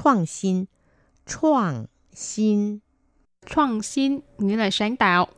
[0.05, 0.67] 创新，
[1.27, 2.81] 创新，
[3.47, 5.29] 创新nghĩa là sáng tạo.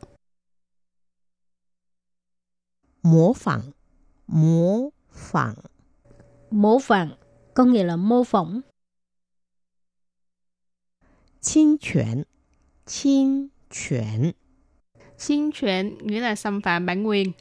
[3.01, 3.73] 模仿，
[4.25, 5.55] 模仿，
[6.53, 7.17] Mô phẳng
[7.53, 8.61] có nghĩa là mô phỏng.
[11.41, 12.25] 侵权，
[12.85, 14.33] 侵权，
[15.17, 17.31] Xin chuyển nghĩa là xâm phạm bản quyền.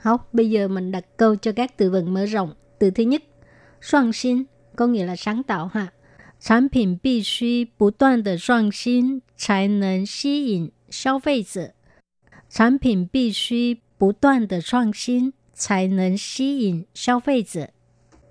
[0.00, 2.54] Học, bây giờ mình đặt câu cho các từ vựng mở rộng.
[2.78, 3.22] Từ thứ nhất,
[3.80, 4.44] soạn xin
[4.76, 5.92] có nghĩa là sáng tạo ha.
[6.38, 11.72] Sản phẩm 必须不断的创新才能吸引消费者。
[12.50, 17.68] 产品必须不断的创新才能吸引消费者。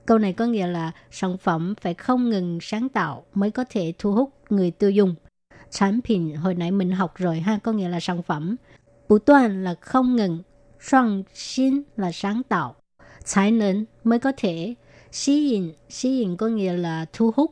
[0.06, 3.94] Câu này có nghĩa là sản phẩm phải không ngừng sáng tạo mới có thể
[3.98, 5.16] thu hút người tiêu dùng.
[5.72, 8.56] Sản phẩm hồi nãy mình học rồi ha, có nghĩa là sản phẩm.
[9.10, 10.44] Bù toàn là không ngừng,
[10.80, 12.76] soạn xin là sáng tạo,
[13.24, 14.76] 才能mới có thể,
[15.12, 17.52] xí引, xí引có nghĩa là thu hút,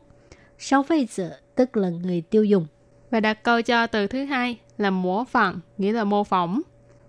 [0.58, 2.68] 消费者 tức là người tiêu dùng.
[3.12, 6.62] Và đặt câu cho từ thứ hai là模仿 nghĩa là mô phỏng.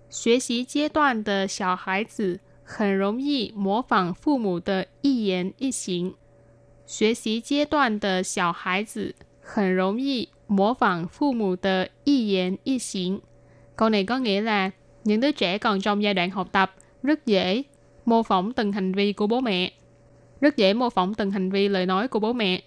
[0.09, 6.13] 学习阶段的小孩子很容易模仿父母的一言一行。
[6.85, 13.21] 学习阶段的小孩子很容易模仿父母的一言一行。
[13.75, 14.71] Câu này có nghĩa là
[15.03, 17.63] những đứa trẻ còn trong giai đoạn học tập rất dễ
[18.05, 19.71] mô phỏng từng hành vi của bố mẹ.
[20.41, 22.61] Rất dễ mô phỏng từng hành vi lời nói của bố mẹ.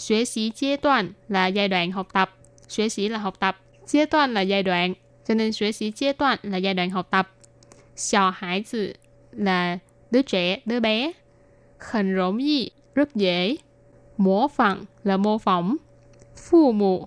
[0.00, 2.36] Xuế sĩ giai đoạn là giai đoạn học tập.
[3.20, 3.60] Học tập.
[3.86, 4.94] Giai đoạn là giai đoạn.
[5.28, 7.30] Cho nên xuế sĩ giai đoạn là giai đoạn học tập.
[7.96, 8.94] Xào hải tử
[9.32, 9.78] là
[10.10, 11.12] đứa trẻ, đứa bé.
[11.78, 13.56] Khẩn rỗng gì rất dễ.
[14.16, 15.76] Mô phỏng là mô phỏng.
[16.36, 17.06] Phụ mụ.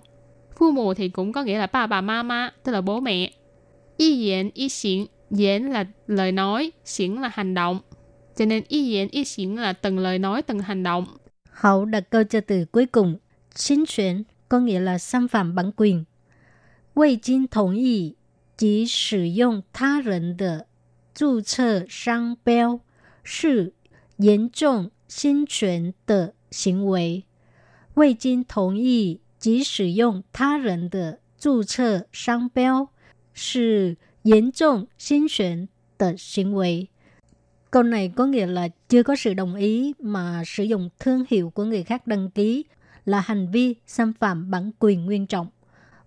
[0.58, 3.32] Phụ mụ thì cũng có nghĩa là ba bà mama, tức là bố mẹ.
[3.96, 5.06] Y diễn y xỉn.
[5.30, 7.80] diễn là lời nói, xỉn là hành động.
[8.36, 11.06] Cho nên y diễn y xỉn là từng lời nói, từng hành động.
[11.53, 13.17] Hậu đặt câu cho từ cuối cùng.
[13.55, 16.05] Xin chuyển có nghĩa là xâm phạm bản quyền.
[16.99, 18.17] 未经同意
[18.57, 20.67] 即使用他人的
[21.13, 22.81] 注册商标
[23.23, 23.73] 是
[24.17, 27.23] 严重侵权的行为。
[27.93, 32.89] 未经同意即使用他人的注册商标
[33.33, 36.89] 是严重侵权的行为。
[37.74, 41.50] Câu này có nghĩa là chưa có sự đồng ý mà sử dụng thương hiệu
[41.50, 42.64] của người khác đăng ký
[43.04, 45.46] là hành vi xâm phạm bản quyền nguyên trọng.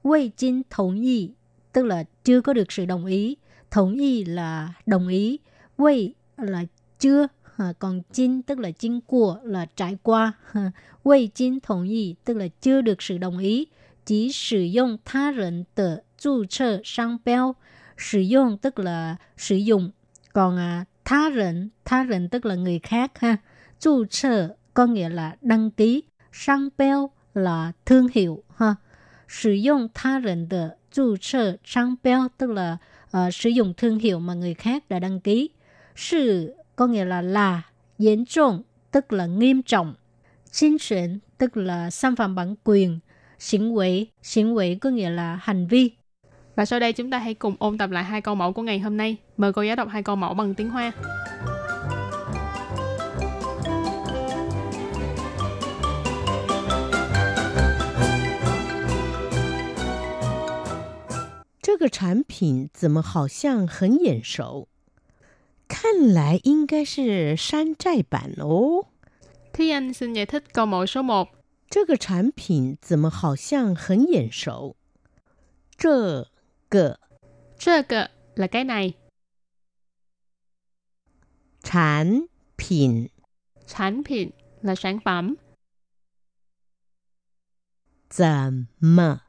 [0.04, 1.30] Wei Jin thống y,
[1.74, 3.38] tức là chưa có được sự đồng ý.
[3.72, 5.40] Thống y là đồng ý.
[5.78, 6.64] Wei là
[7.00, 7.28] chưa,
[7.58, 10.34] à, còn Jin tức là Jin của là trải qua.
[10.52, 10.72] À,
[11.04, 13.68] Wei Jin thống y tức là chưa được sự đồng ý.
[14.06, 17.56] Chỉ sử dụng tha rỉnh tờ chú chơ sang bèo.
[17.98, 19.92] Sử dụng tức là sử dụng.
[20.34, 23.38] Còn à, tha rỉnh tha rỉnh tức là người khác ha.
[23.80, 28.76] Chu trợ có nghĩa là đăng ký sang beo là thương hiệu ha.
[29.28, 32.78] Sử dụng tha rỉnh de chu trợ sang beo tức là
[33.18, 35.50] uh, sử dụng thương hiệu mà người khác đã đăng ký.
[35.96, 37.62] Sự có nghĩa là là
[37.98, 39.94] nghiêm trọng tức là nghiêm trọng.
[40.52, 43.00] Xin chuyển tức là xâm phạm bản quyền.
[43.40, 45.92] Xỉn quỷ, xỉn quỷ có nghĩa là hành vi.
[46.57, 48.79] và sau đây chúng ta hãy cùng ôn tập lại hai câu mẫu của ngày
[48.79, 49.17] hôm nay.
[49.37, 50.93] Mời cô giáo đọc hai câu mẫu bằng tiếng Hoa.
[61.83, 64.69] Cái 个产品怎么好像很眼熟？
[65.67, 68.87] 看来应该是山寨版哦。
[69.53, 71.29] Thi Anh xin giải thích câu mẫu số 1.
[71.69, 74.77] 这个产品怎么好像很眼熟？
[75.77, 76.29] 这
[76.69, 76.99] 个
[77.59, 78.95] 这个 là cái này.
[81.65, 82.27] Sản
[82.59, 83.07] phẩm
[83.67, 84.31] Sản phẩm
[84.63, 85.37] là sản phẩm.
[88.11, 89.21] 怎么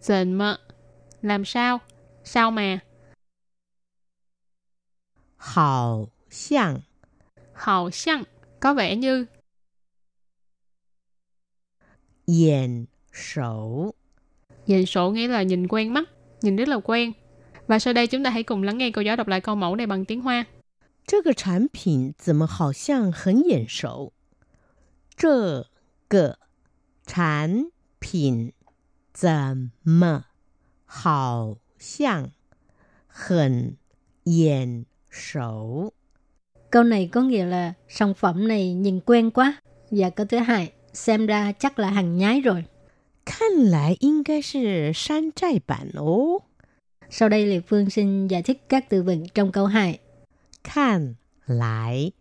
[0.00, 0.58] 怎么
[1.22, 1.80] làm sao?
[2.24, 2.80] Sao mà?
[5.36, 6.82] 好像
[7.54, 8.26] 好像
[8.60, 9.26] có vẻ như.
[12.26, 13.94] 眼熟
[14.66, 16.04] Nhìn sổ nghĩa là nhìn quen mắt
[16.44, 17.12] nhìn rất là quen.
[17.66, 19.76] Và sau đây chúng ta hãy cùng lắng nghe cô giáo đọc lại câu mẫu
[19.76, 20.46] này bằng tiếng Hoa.
[21.06, 24.12] 这个产品怎么好像很眼熟？
[25.16, 25.66] 这
[26.08, 26.38] 个
[27.04, 28.52] 产品
[29.12, 30.26] 怎么
[30.86, 32.30] 好像
[33.08, 33.76] 很
[34.24, 35.92] 眼熟？
[36.70, 39.60] Câu này có nghĩa là sản phẩm này nhìn quen quá.
[39.90, 42.64] Và câu thứ hai, xem ra chắc là hàng nhái rồi.
[43.24, 46.42] 看来应该是山寨版哦。
[47.10, 49.98] Sau đây Lê Phương xin giải thích các từ vựng trong câu 2.
[50.64, 51.14] Khăn
[51.46, 52.12] lại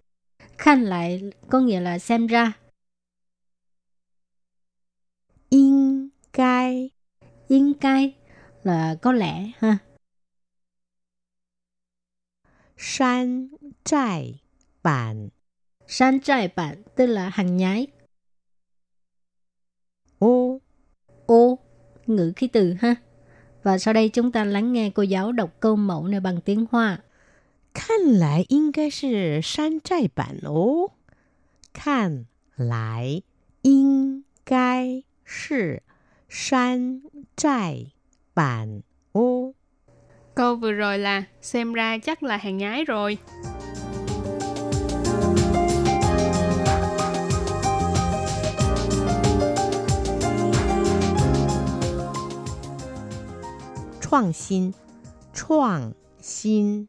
[0.58, 2.54] Khăn lại có nghĩa là xem ra.
[5.50, 6.90] Yên cai
[7.48, 8.16] Yên cai
[8.64, 9.78] là có lẽ ha.
[12.78, 13.48] San
[13.84, 14.42] trai
[14.84, 15.30] bản
[15.88, 17.88] San trai bản tức là hàng nhái.
[20.20, 20.60] Ô
[21.26, 21.60] ô
[22.08, 22.96] ngữ khí từ ha.
[23.64, 26.66] Và sau đây chúng ta lắng nghe cô giáo đọc câu mẫu này bằng tiếng
[26.72, 27.00] Hoa.
[27.74, 30.92] 看来应该是山寨版哦。
[31.72, 33.24] 看来
[33.62, 35.84] 应该是
[36.28, 37.02] 山
[37.36, 37.92] 寨
[38.34, 38.82] 版
[39.14, 39.54] 哦。
[40.36, 43.18] Câu vừa rồi là xem ra chắc là hàng nhái rồi.
[54.14, 54.74] 创新，
[55.34, 56.88] 创新，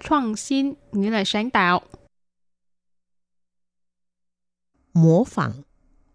[0.00, 1.82] 创新 nghĩa là sáng tạo.
[4.92, 5.52] 模仿，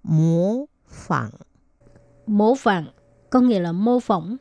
[0.02, 1.32] 模仿，
[2.26, 2.86] 模仿
[3.30, 4.38] có nghĩa là mô phỏng.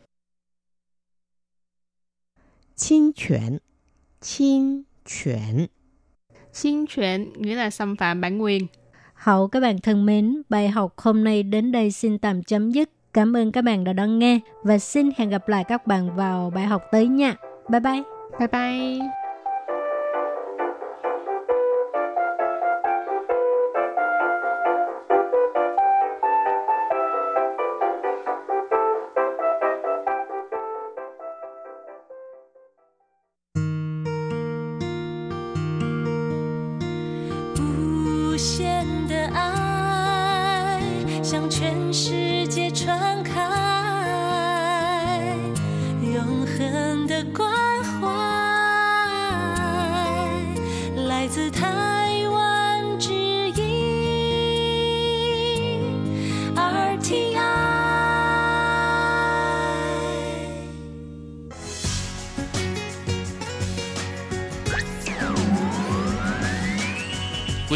[2.76, 3.60] 侵权，
[4.20, 5.68] 侵权，
[6.52, 8.66] 侵权 nghĩa là xâm phạm bản quyền.
[9.14, 12.90] Hậu các bạn thân mến, bài học hôm nay đến đây xin tạm chấm dứt.
[13.14, 16.52] Cảm ơn các bạn đã đón nghe và xin hẹn gặp lại các bạn vào
[16.54, 17.34] bài học tới nha.
[17.68, 18.02] Bye bye.
[18.38, 19.10] Bye bye.
[41.32, 42.23] 永恒的光。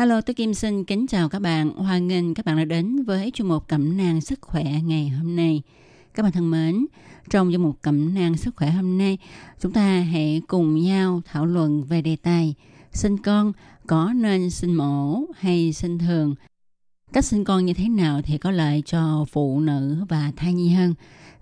[0.00, 1.70] Hello, tôi Kim xin kính chào các bạn.
[1.70, 5.36] Hoan nghênh các bạn đã đến với chuyên mục Cẩm nang sức khỏe ngày hôm
[5.36, 5.62] nay.
[6.14, 6.86] Các bạn thân mến,
[7.30, 9.18] trong chuyên mục Cẩm nang sức khỏe hôm nay,
[9.60, 12.54] chúng ta hãy cùng nhau thảo luận về đề tài
[12.92, 13.52] sinh con
[13.86, 16.34] có nên sinh mổ hay sinh thường.
[17.12, 20.68] Cách sinh con như thế nào thì có lợi cho phụ nữ và thai nhi
[20.68, 20.94] hơn.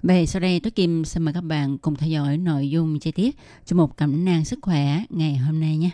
[0.02, 3.12] Về sau đây, tôi Kim xin mời các bạn cùng theo dõi nội dung chi
[3.12, 5.90] tiết chương một cẩm nang sức khỏe ngày hôm nay nhé.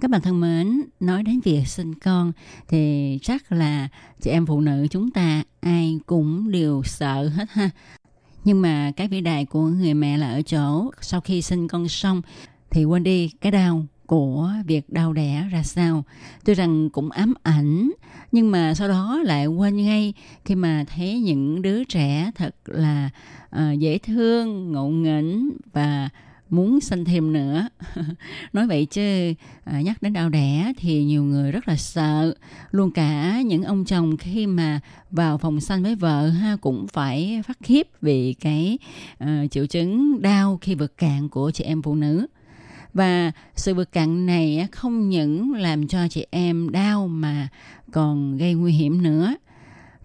[0.00, 2.32] Các bạn thân mến, nói đến việc sinh con
[2.68, 3.88] thì chắc là
[4.20, 7.70] chị em phụ nữ chúng ta ai cũng đều sợ hết ha.
[8.44, 11.88] Nhưng mà cái vĩ đại của người mẹ là ở chỗ sau khi sinh con
[11.88, 12.22] xong
[12.70, 16.04] thì quên đi cái đau của việc đau đẻ ra sao.
[16.44, 17.90] Tuy rằng cũng ám ảnh
[18.32, 23.10] nhưng mà sau đó lại quên ngay khi mà thấy những đứa trẻ thật là
[23.56, 26.08] uh, dễ thương, ngộ nghĩnh và
[26.50, 27.68] muốn sinh thêm nữa.
[28.52, 32.34] Nói vậy chứ à, nhắc đến đau đẻ thì nhiều người rất là sợ.
[32.70, 34.80] Luôn cả những ông chồng khi mà
[35.10, 38.78] vào phòng sanh với vợ ha cũng phải phát khiếp vì cái
[39.18, 42.26] à, triệu chứng đau khi vượt cạn của chị em phụ nữ.
[42.94, 47.48] Và sự vượt cạn này không những làm cho chị em đau mà
[47.92, 49.34] còn gây nguy hiểm nữa.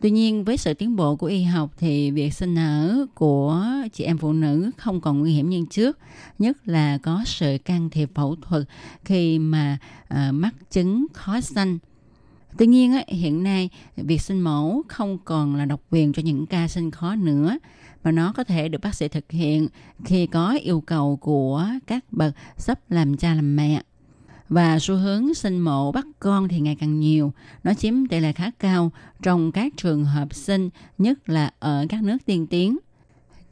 [0.02, 4.04] Tuy nhiên với sự tiến bộ của y học thì việc sinh nở của chị
[4.04, 5.98] em phụ nữ không còn nguy hiểm như trước,
[6.40, 8.64] nhất là có sự can thiệp phẫu thuật
[9.06, 9.78] khi mà
[10.14, 11.78] uh, mắc chứng khó sanh.
[12.58, 16.68] Tuy nhiên hiện nay việc sinh mổ không còn là độc quyền cho những ca
[16.68, 17.58] sinh khó nữa
[18.04, 19.68] mà nó có thể được bác sĩ thực hiện
[20.06, 23.82] khi có yêu cầu của các bậc sắp làm cha làm mẹ
[24.50, 27.34] và xu hướng sinh mổ bắt con thì ngày càng nhiều.
[27.64, 32.04] Nó chiếm tỷ lệ khá cao trong các trường hợp sinh, nhất là ở các
[32.04, 32.78] nước tiên tiến.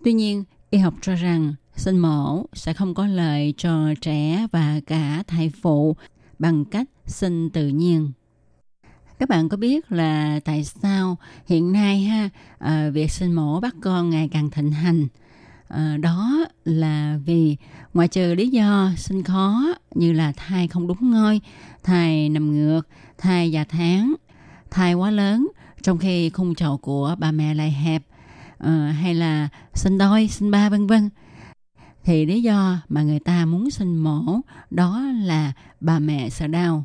[0.03, 4.79] Tuy nhiên, y học cho rằng sinh mổ sẽ không có lợi cho trẻ và
[4.87, 5.95] cả thai phụ
[6.39, 8.11] bằng cách sinh tự nhiên.
[9.19, 13.75] Các bạn có biết là tại sao hiện nay ha à, việc sinh mổ bắt
[13.81, 15.07] con ngày càng thịnh hành?
[15.67, 17.57] À, đó là vì
[17.93, 19.63] ngoại trừ lý do sinh khó
[19.95, 21.41] như là thai không đúng ngôi,
[21.83, 24.15] thai nằm ngược, thai già tháng,
[24.71, 25.47] thai quá lớn
[25.81, 28.03] trong khi khung chậu của bà mẹ lại hẹp
[28.57, 31.09] à, hay là sinh đôi, sinh ba vân vân
[32.07, 36.83] thì lý do mà người ta muốn sinh mổ đó là bà mẹ sợ đau.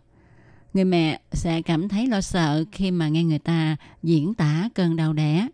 [0.74, 4.96] Người mẹ sẽ cảm thấy lo sợ khi mà nghe người ta diễn tả cơn
[4.96, 5.48] đau đẻ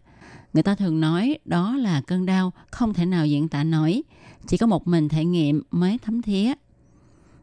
[0.53, 4.03] Người ta thường nói đó là cơn đau không thể nào diễn tả nổi,
[4.47, 6.53] chỉ có một mình thể nghiệm mới thấm thía.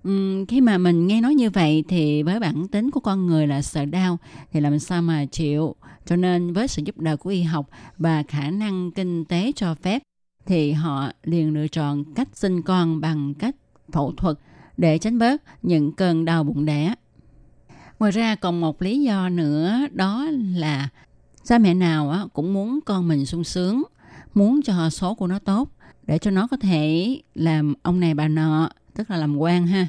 [0.07, 3.47] Uhm, khi mà mình nghe nói như vậy thì với bản tính của con người
[3.47, 4.17] là sợ đau
[4.51, 8.23] thì làm sao mà chịu cho nên với sự giúp đỡ của y học và
[8.23, 10.01] khả năng kinh tế cho phép
[10.45, 13.55] thì họ liền lựa chọn cách sinh con bằng cách
[13.91, 14.37] phẫu thuật
[14.77, 16.93] để tránh bớt những cơn đau bụng đẻ.
[17.99, 20.89] Ngoài ra còn một lý do nữa đó là
[21.45, 23.83] Cha mẹ nào á, cũng muốn con mình sung sướng,
[24.33, 25.69] muốn cho số của nó tốt
[26.03, 29.87] để cho nó có thể làm ông này bà nọ, tức là làm quan ha.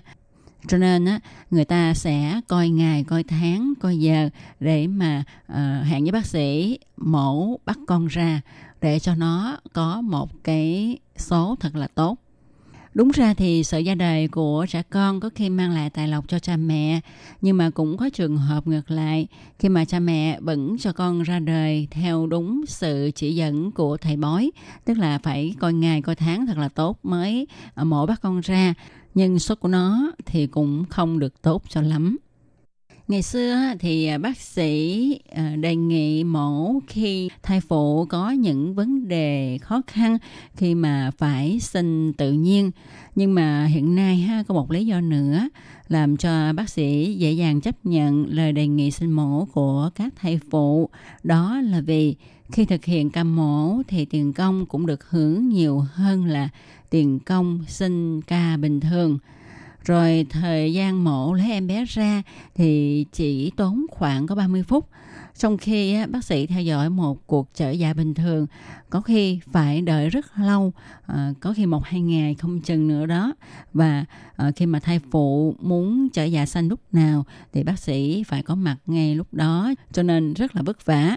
[0.68, 4.28] Cho nên á, người ta sẽ coi ngày, coi tháng, coi giờ
[4.60, 8.40] để mà uh, hẹn với bác sĩ mổ bắt con ra
[8.80, 12.18] để cho nó có một cái số thật là tốt.
[12.96, 16.28] Đúng ra thì sự ra đời của trẻ con có khi mang lại tài lộc
[16.28, 17.00] cho cha mẹ,
[17.40, 19.26] nhưng mà cũng có trường hợp ngược lại,
[19.58, 23.96] khi mà cha mẹ vẫn cho con ra đời theo đúng sự chỉ dẫn của
[23.96, 24.50] thầy bói,
[24.84, 28.40] tức là phải coi ngày coi tháng thật là tốt mới à, mổ bắt con
[28.40, 28.74] ra,
[29.14, 32.16] nhưng số của nó thì cũng không được tốt cho lắm.
[33.08, 38.74] Ngày xưa thì à, bác sĩ à, đề nghị mổ khi thai phụ có những
[38.74, 40.18] vấn đề khó khăn,
[40.56, 42.70] khi mà phải sinh tự nhiên.
[43.14, 45.48] Nhưng mà hiện nay ha, có một lý do nữa
[45.88, 50.14] làm cho bác sĩ dễ dàng chấp nhận lời đề nghị sinh mổ của các
[50.16, 50.88] thai phụ.
[51.22, 52.14] Đó là vì
[52.52, 56.48] khi thực hiện ca mổ thì tiền công cũng được hưởng nhiều hơn là
[56.90, 59.18] tiền công sinh ca bình thường.
[59.86, 62.22] Rồi thời gian mổ lấy em bé ra
[62.54, 64.88] thì chỉ tốn khoảng có 30 phút.
[65.38, 68.46] Trong khi á, bác sĩ theo dõi một cuộc chở dạ bình thường
[68.90, 70.72] có khi phải đợi rất lâu,
[71.06, 73.34] à, có khi một hai ngày không chừng nữa đó.
[73.72, 74.04] Và
[74.36, 78.42] à, khi mà thai phụ muốn chở dạ sanh lúc nào thì bác sĩ phải
[78.42, 81.16] có mặt ngay lúc đó cho nên rất là vất vả.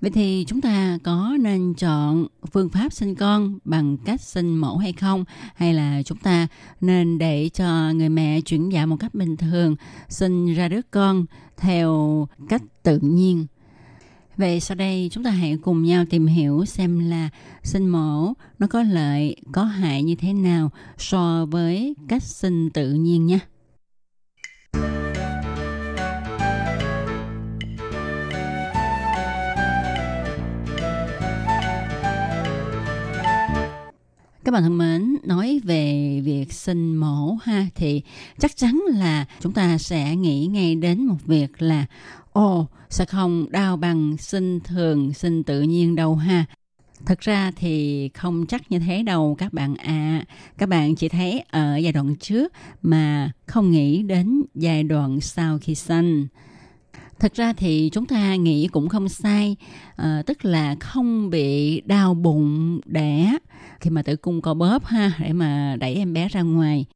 [0.00, 4.76] Vậy thì chúng ta có nên chọn phương pháp sinh con bằng cách sinh mổ
[4.76, 5.24] hay không?
[5.54, 6.46] Hay là chúng ta
[6.80, 9.76] nên để cho người mẹ chuyển dạ một cách bình thường,
[10.08, 11.26] sinh ra đứa con
[11.56, 13.46] theo cách tự nhiên?
[14.36, 17.28] Vậy sau đây chúng ta hãy cùng nhau tìm hiểu xem là
[17.62, 22.92] sinh mổ nó có lợi, có hại như thế nào so với cách sinh tự
[22.92, 23.38] nhiên nhé.
[34.46, 38.02] Các bạn thân mến, nói về việc sinh mổ ha thì
[38.38, 41.86] chắc chắn là chúng ta sẽ nghĩ ngay đến một việc là
[42.32, 46.44] ồ sẽ không đau bằng sinh thường, sinh tự nhiên đâu ha.
[47.06, 49.84] Thực ra thì không chắc như thế đâu các bạn ạ.
[49.86, 50.24] À.
[50.58, 55.58] Các bạn chỉ thấy ở giai đoạn trước mà không nghĩ đến giai đoạn sau
[55.58, 56.26] khi sinh.
[57.18, 59.56] Thực ra thì chúng ta nghĩ cũng không sai,
[59.96, 63.36] à, tức là không bị đau bụng đẻ
[63.80, 66.86] khi mà tử cung co bóp ha để mà đẩy em bé ra ngoài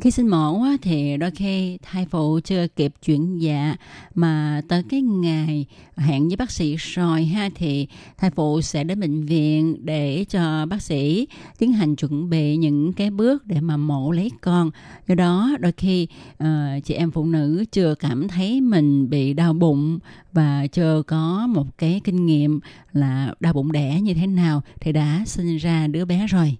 [0.00, 3.76] khi sinh mổ thì đôi khi thai phụ chưa kịp chuyển dạ
[4.14, 7.86] mà tới cái ngày hẹn với bác sĩ rồi ha thì
[8.18, 11.26] thai phụ sẽ đến bệnh viện để cho bác sĩ
[11.58, 14.70] tiến hành chuẩn bị những cái bước để mà mổ lấy con.
[15.08, 16.06] Do đó đôi khi
[16.42, 16.46] uh,
[16.84, 19.98] chị em phụ nữ chưa cảm thấy mình bị đau bụng
[20.32, 22.60] và chưa có một cái kinh nghiệm
[22.92, 26.56] là đau bụng đẻ như thế nào thì đã sinh ra đứa bé rồi.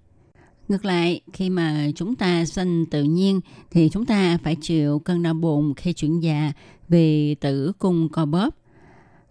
[0.68, 3.40] Ngược lại, khi mà chúng ta sinh tự nhiên
[3.70, 6.52] thì chúng ta phải chịu cơn đau bụng khi chuyển dạ
[6.88, 8.54] vì tử cung co bóp.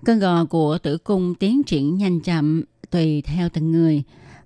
[0.05, 4.03] Cơn gò của tử cung tiến triển nhanh chậm tùy theo từng người.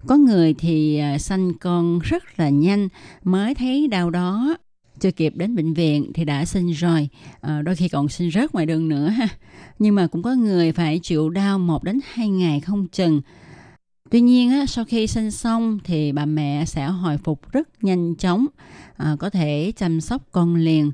[0.07, 2.87] Có người thì à, sanh con rất là nhanh
[3.23, 4.57] mới thấy đau đó
[4.99, 7.09] chưa kịp đến bệnh viện thì đã sinh rồi
[7.41, 9.27] à, đôi khi còn sinh rớt ngoài đường nữa ha
[9.79, 13.21] nhưng mà cũng có người phải chịu đau một đến hai ngày không chừng
[14.11, 18.45] Tuy nhiên sau khi sinh xong thì bà mẹ sẽ hồi phục rất nhanh chóng,
[18.97, 20.91] à, có thể chăm sóc con liền.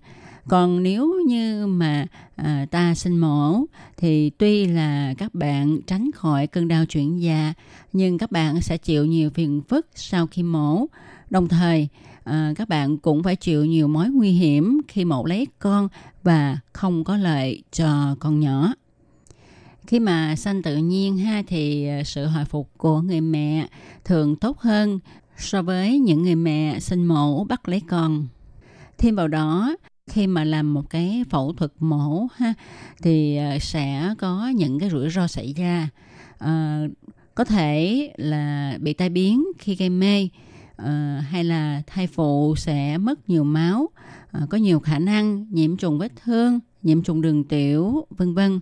[0.47, 2.05] Còn nếu như mà
[2.35, 3.61] à, ta sinh mổ
[3.97, 7.53] thì tuy là các bạn tránh khỏi cơn đau chuyển dạ,
[7.93, 10.85] nhưng các bạn sẽ chịu nhiều phiền phức sau khi mổ.
[11.29, 11.87] Đồng thời,
[12.23, 15.87] à, các bạn cũng phải chịu nhiều mối nguy hiểm khi mổ lấy con
[16.23, 18.73] và không có lợi cho con nhỏ
[19.87, 23.67] khi mà sanh tự nhiên ha thì ờ, sự hồi phục của người mẹ
[24.05, 24.99] thường tốt hơn
[25.37, 28.27] so với những người mẹ sinh mổ bắt lấy con.
[28.97, 29.75] Thêm vào đó,
[30.09, 32.53] khi mà làm một cái phẫu thuật mổ ha
[33.01, 35.89] thì ờ, sẽ có những cái rủi ro xảy ra.
[36.39, 36.83] À,
[37.35, 40.29] có thể là bị tai biến khi gây mê
[40.75, 43.89] à, hay là thai phụ sẽ mất nhiều máu,
[44.31, 48.59] à, có nhiều khả năng nhiễm trùng vết thương, nhiễm trùng đường tiểu, vân vân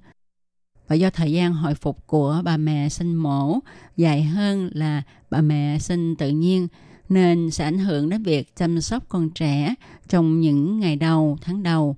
[0.88, 3.60] và do thời gian hồi phục của bà mẹ sinh mổ
[3.98, 6.68] dài hơn là bà mẹ sinh tự nhiên
[7.10, 9.76] nên sẽ ảnh hưởng đến việc chăm sóc con trẻ
[10.08, 11.96] trong những ngày đầu, tháng đầu.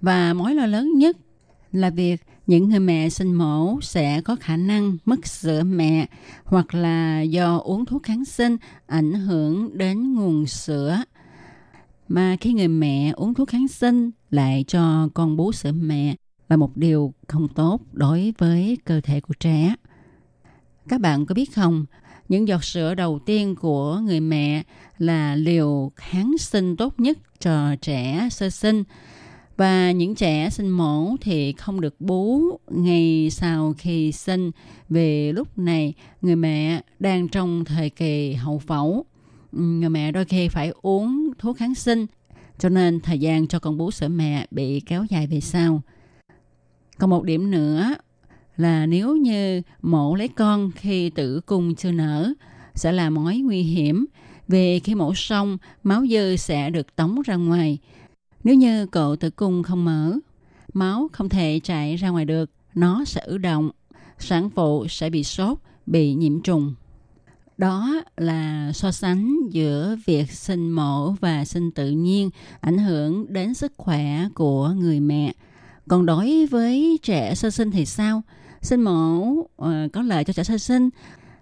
[0.00, 1.16] Và mối lo lớn nhất
[1.72, 6.06] là việc những người mẹ sinh mổ sẽ có khả năng mất sữa mẹ
[6.44, 8.56] hoặc là do uống thuốc kháng sinh
[8.86, 11.02] ảnh hưởng đến nguồn sữa.
[12.08, 16.14] Mà khi người mẹ uống thuốc kháng sinh lại cho con bú sữa mẹ
[16.48, 19.74] là một điều không tốt đối với cơ thể của trẻ.
[20.88, 21.86] Các bạn có biết không,
[22.28, 24.62] những giọt sữa đầu tiên của người mẹ
[24.98, 28.84] là liều kháng sinh tốt nhất cho trẻ sơ sinh.
[29.56, 34.50] Và những trẻ sinh mổ thì không được bú ngay sau khi sinh
[34.88, 39.04] vì lúc này người mẹ đang trong thời kỳ hậu phẫu.
[39.52, 42.06] Người mẹ đôi khi phải uống thuốc kháng sinh
[42.58, 45.82] cho nên thời gian cho con bú sữa mẹ bị kéo dài về sau
[46.98, 47.94] còn một điểm nữa
[48.56, 52.32] là nếu như mổ lấy con khi tử cung chưa nở
[52.74, 54.06] sẽ là mối nguy hiểm
[54.48, 57.78] vì khi mổ xong máu dư sẽ được tống ra ngoài
[58.44, 60.18] nếu như cậu tử cung không mở
[60.74, 63.70] máu không thể chảy ra ngoài được, nó sẽ ứ động,
[64.18, 66.74] sản phụ sẽ bị sốt, bị nhiễm trùng.
[67.58, 72.30] Đó là so sánh giữa việc sinh mổ và sinh tự nhiên
[72.60, 75.32] ảnh hưởng đến sức khỏe của người mẹ.
[75.88, 78.22] Còn đối với trẻ sơ sinh thì sao?
[78.62, 80.90] Sinh mổ uh, ờ, có lợi cho trẻ sơ sinh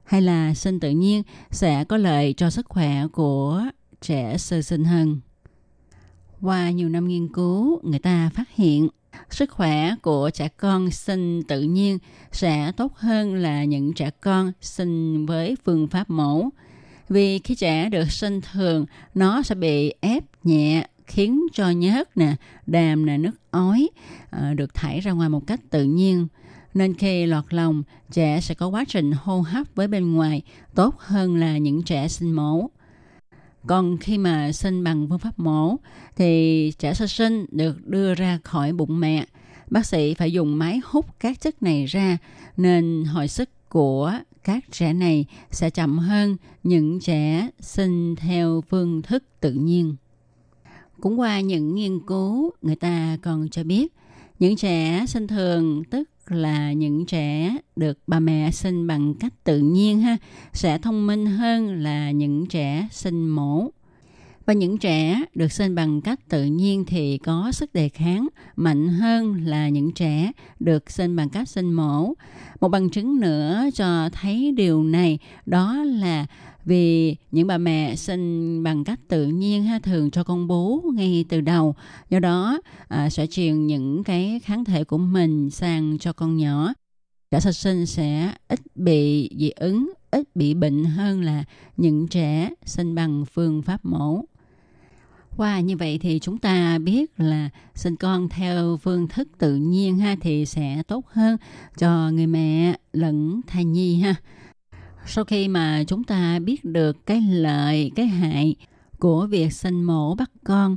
[0.05, 3.63] hay là sinh tự nhiên sẽ có lợi cho sức khỏe của
[4.01, 5.21] trẻ sơ sinh hơn.
[6.41, 8.89] Qua nhiều năm nghiên cứu, người ta phát hiện
[9.31, 11.99] sức khỏe của trẻ con sinh tự nhiên
[12.33, 16.49] sẽ tốt hơn là những trẻ con sinh với phương pháp mổ.
[17.09, 22.35] Vì khi trẻ được sinh thường, nó sẽ bị ép nhẹ khiến cho nhớt nè,
[22.67, 23.89] đàm nè, nước ói
[24.31, 26.27] à, được thải ra ngoài một cách tự nhiên.
[26.75, 27.83] Nên khi lọt lòng,
[28.13, 30.43] trẻ sẽ có quá trình hô hấp với bên ngoài
[30.75, 32.71] tốt hơn là những trẻ sinh mổ.
[33.67, 35.77] Còn khi mà sinh bằng phương pháp mổ
[36.17, 39.27] thì trẻ sơ sinh được đưa ra khỏi bụng mẹ.
[39.71, 42.19] Bác sĩ phải dùng máy hút các chất này ra
[42.57, 44.13] nên hồi sức của
[44.45, 49.97] các trẻ này sẽ chậm hơn những trẻ sinh theo phương thức tự nhiên.
[51.03, 53.93] Cũng qua những nghiên cứu, người ta còn cho biết
[54.39, 59.59] những trẻ sinh thường tức là những trẻ được bà mẹ sinh bằng cách tự
[59.59, 60.17] nhiên ha
[60.53, 63.71] sẽ thông minh hơn là những trẻ sinh mổ
[64.47, 68.89] và những trẻ được sinh bằng cách tự nhiên thì có sức đề kháng mạnh
[68.89, 72.15] hơn là những trẻ được sinh bằng cách sinh mổ.
[72.61, 76.27] Một bằng chứng nữa cho thấy điều này đó là
[76.65, 81.25] vì những bà mẹ sinh bằng cách tự nhiên ha, thường cho con bú ngay
[81.29, 81.75] từ đầu.
[82.11, 86.73] Do đó à, sẽ truyền những cái kháng thể của mình sang cho con nhỏ.
[87.31, 91.45] Trẻ sơ sinh sẽ ít bị dị ứng ít bị bệnh hơn là
[91.77, 94.25] những trẻ sinh bằng phương pháp mổ.
[95.37, 99.57] Qua wow, như vậy thì chúng ta biết là sinh con theo phương thức tự
[99.57, 101.37] nhiên ha thì sẽ tốt hơn
[101.79, 104.15] cho người mẹ lẫn thai nhi ha
[105.07, 108.55] sau khi mà chúng ta biết được cái lợi cái hại
[108.99, 110.77] của việc sinh mổ bắt con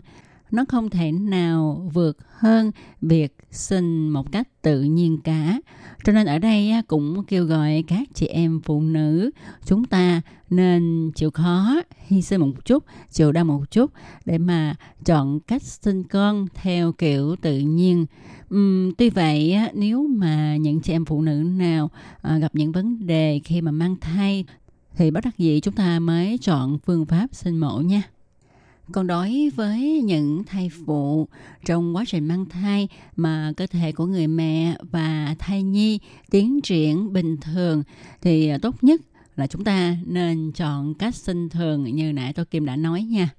[0.52, 2.72] nó không thể nào vượt hơn
[3.02, 5.60] việc sinh một cách tự nhiên cả.
[6.04, 9.32] Cho nên ở đây cũng kêu gọi các chị em phụ nữ
[9.66, 13.92] chúng ta nên chịu khó, hy sinh một chút, chịu đau một chút
[14.26, 18.06] để mà chọn cách sinh con theo kiểu tự nhiên.
[18.56, 21.90] Uhm, tuy vậy nếu mà những chị em phụ nữ nào
[22.22, 24.46] à, gặp những vấn đề khi mà mang thai
[24.96, 28.02] thì bất đắc dĩ chúng ta mới chọn phương pháp sinh mổ nha.
[28.92, 31.28] Còn đối với những thai phụ
[31.66, 36.00] trong quá trình mang thai mà cơ thể của người mẹ và thai nhi
[36.30, 37.84] tiến triển bình thường
[38.22, 39.02] thì à, tốt nhất
[39.36, 43.30] là chúng ta nên chọn cách sinh thường như nãy tôi Kim đã nói nha.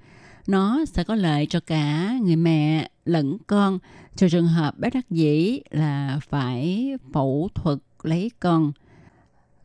[0.46, 3.78] Nó sẽ có lợi cho cả người mẹ lẫn con
[4.16, 8.72] trừ trường hợp bất đắc dĩ là phải phẫu thuật lấy con.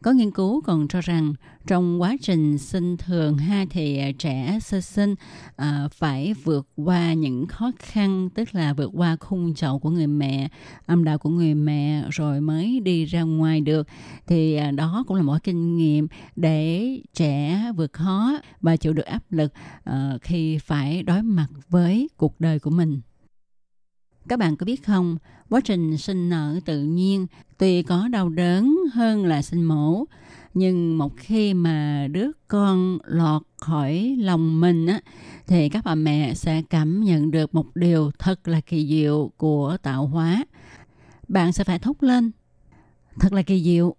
[0.03, 1.33] Có nghiên cứu còn cho rằng
[1.67, 5.15] trong quá trình sinh thường ha thì trẻ sơ sinh
[5.55, 10.07] à, phải vượt qua những khó khăn tức là vượt qua khung chậu của người
[10.07, 10.49] mẹ
[10.85, 13.87] âm đạo của người mẹ rồi mới đi ra ngoài được.
[14.27, 19.05] Thì à, đó cũng là một kinh nghiệm để trẻ vượt khó và chịu được
[19.05, 23.01] áp lực à, khi phải đối mặt với cuộc đời của mình
[24.27, 25.17] các bạn có biết không,
[25.49, 30.05] quá trình sinh nở tự nhiên tuy có đau đớn hơn là sinh mổ,
[30.53, 34.99] nhưng một khi mà đứa con lọt khỏi lòng mình á,
[35.47, 39.77] thì các bà mẹ sẽ cảm nhận được một điều thật là kỳ diệu của
[39.81, 40.45] tạo hóa.
[41.27, 42.31] Bạn sẽ phải thốt lên,
[43.19, 43.95] thật là kỳ diệu.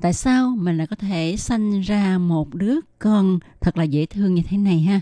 [0.00, 4.34] Tại sao mình lại có thể sanh ra một đứa con thật là dễ thương
[4.34, 5.00] như thế này ha?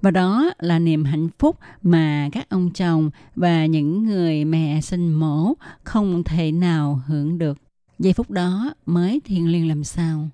[0.00, 5.12] Và đó là niềm hạnh phúc mà các ông chồng và những người mẹ sinh
[5.12, 5.52] mổ
[5.84, 7.58] không thể nào hưởng được.
[7.98, 10.28] Giây phút đó mới thiêng liêng làm sao.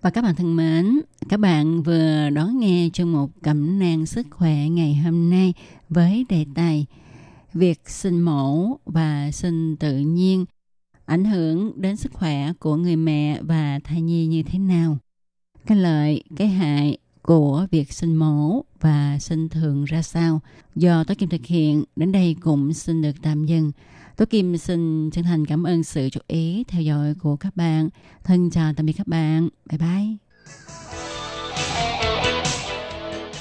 [0.00, 4.26] Và các bạn thân mến, các bạn vừa đón nghe chương một cẩm nang sức
[4.30, 5.54] khỏe ngày hôm nay
[5.88, 6.86] với đề tài
[7.54, 10.44] Việc sinh mổ và sinh tự nhiên
[11.04, 14.98] ảnh hưởng đến sức khỏe của người mẹ và thai nhi như thế nào.
[15.66, 20.40] Cái lợi, cái hại của việc sinh mổ và sinh thường ra sao
[20.74, 23.72] do Tố Kim thực hiện đến đây cũng xin được tạm dừng.
[24.16, 27.88] Tố Kim xin chân thành cảm ơn sự chú ý theo dõi của các bạn.
[28.24, 29.48] Thân chào tạm biệt các bạn.
[29.70, 30.16] Bye bye.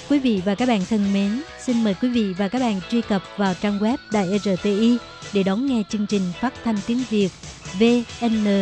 [0.10, 3.02] Quý vị và các bạn thân mến, xin mời quý vị và các bạn truy
[3.02, 4.98] cập vào trang web Đài RTI
[5.34, 7.30] để đón nghe chương trình phát thanh tiếng Việt
[7.80, 8.62] vn.rti.org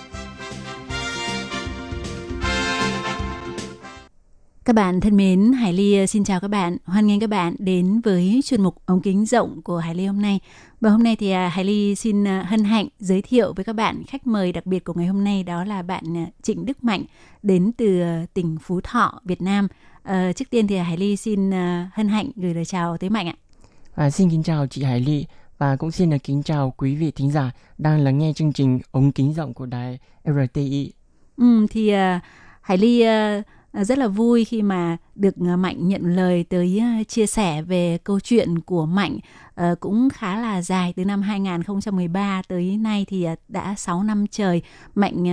[4.71, 6.77] Các bạn thân mến, Hải Ly xin chào các bạn.
[6.85, 10.21] Hoan nghênh các bạn đến với chuyên mục ống kính rộng của Hải Ly hôm
[10.21, 10.39] nay.
[10.81, 14.27] Và hôm nay thì Hải Ly xin hân hạnh giới thiệu với các bạn khách
[14.27, 16.03] mời đặc biệt của ngày hôm nay đó là bạn
[16.41, 17.03] Trịnh Đức Mạnh
[17.43, 18.01] đến từ
[18.33, 19.67] tỉnh Phú Thọ, Việt Nam.
[20.03, 21.51] À, trước tiên thì Hải Ly xin
[21.93, 23.35] hân hạnh gửi lời chào tới Mạnh ạ.
[23.95, 25.25] À, xin kính chào chị Hải Ly
[25.57, 28.79] và cũng xin được kính chào quý vị thính giả đang lắng nghe chương trình
[28.91, 30.93] ống kính rộng của đài RTI.
[31.37, 32.21] Ừ, thì uh,
[32.61, 36.79] Hải Ly uh, Ờ, rất là vui khi mà được ờ, Mạnh nhận lời tới
[36.79, 39.19] ờ, chia sẻ về câu chuyện của Mạnh.
[39.79, 44.61] Cũng khá là dài, từ năm 2013 tới nay thì đã 6 năm trời
[44.95, 45.25] Mạnh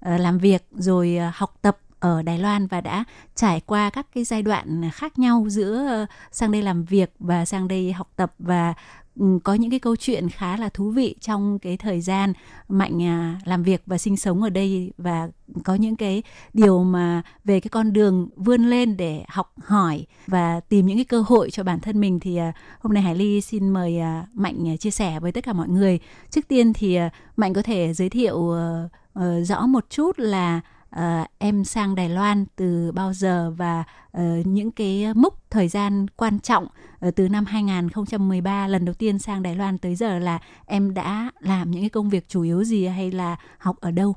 [0.00, 4.42] làm việc rồi học tập ở Đài Loan và đã trải qua các cái giai
[4.42, 8.74] đoạn khác nhau giữa ờ, sang đây làm việc và sang đây học tập và
[9.20, 12.32] ừ, có những cái câu chuyện khá là thú vị trong cái thời gian
[12.68, 15.28] mạnh à, làm việc và sinh sống ở đây và
[15.64, 16.22] có những cái
[16.52, 21.04] điều mà về cái con đường vươn lên để học hỏi và tìm những cái
[21.04, 24.26] cơ hội cho bản thân mình thì à, hôm nay Hải Ly xin mời à,
[24.34, 25.98] Mạnh chia sẻ với tất cả mọi người.
[26.30, 26.98] Trước tiên thì
[27.36, 30.60] Mạnh có thể giới thiệu ờ, ờ, rõ một chút là
[30.96, 33.84] uh, em sang Đài Loan từ bao giờ và
[34.18, 36.66] uh, những cái mốc thời gian quan trọng
[37.06, 41.30] uh, từ năm 2013 lần đầu tiên sang Đài Loan tới giờ là em đã
[41.40, 44.14] làm những cái công việc chủ yếu gì hay là học ở đâu?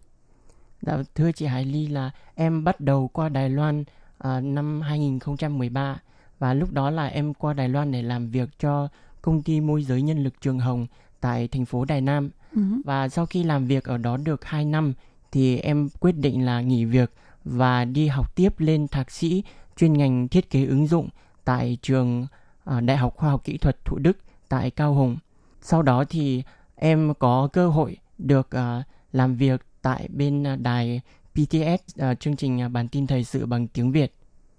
[0.82, 6.00] Dạ, thưa chị Hải Ly là em bắt đầu qua Đài Loan uh, năm 2013
[6.40, 8.88] và lúc đó là em qua Đài Loan để làm việc cho
[9.22, 10.88] công ty môi giới nhân lực Trường Hồng
[11.22, 12.30] tại thành phố Đài Nam.
[12.54, 12.82] Uh-huh.
[12.86, 14.94] Và sau khi làm việc ở đó được 2 năm
[15.32, 17.12] thì em quyết định là nghỉ việc
[17.44, 19.44] và đi học tiếp lên thạc sĩ
[19.78, 21.10] chuyên ngành thiết kế ứng dụng
[21.46, 22.28] tại trường
[22.78, 24.18] uh, Đại học Khoa học Kỹ thuật Thủ Đức
[24.50, 25.18] tại Cao Hùng.
[25.62, 26.44] Sau đó thì
[26.76, 31.02] em có cơ hội được uh, làm việc tại bên đài
[31.34, 34.14] PTS uh, chương trình bản tin thời sự bằng tiếng Việt.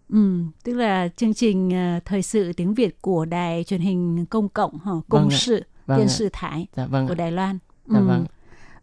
[0.08, 1.70] Ừ, tức là chương trình
[2.04, 4.92] thời sự tiếng Việt của đài truyền hình công cộng hả?
[4.92, 7.58] Công vâng sự, vâng Điện sự Thái dạ, vâng của Đài Loan.
[7.86, 8.06] Dạ, ừ.
[8.06, 8.24] vâng.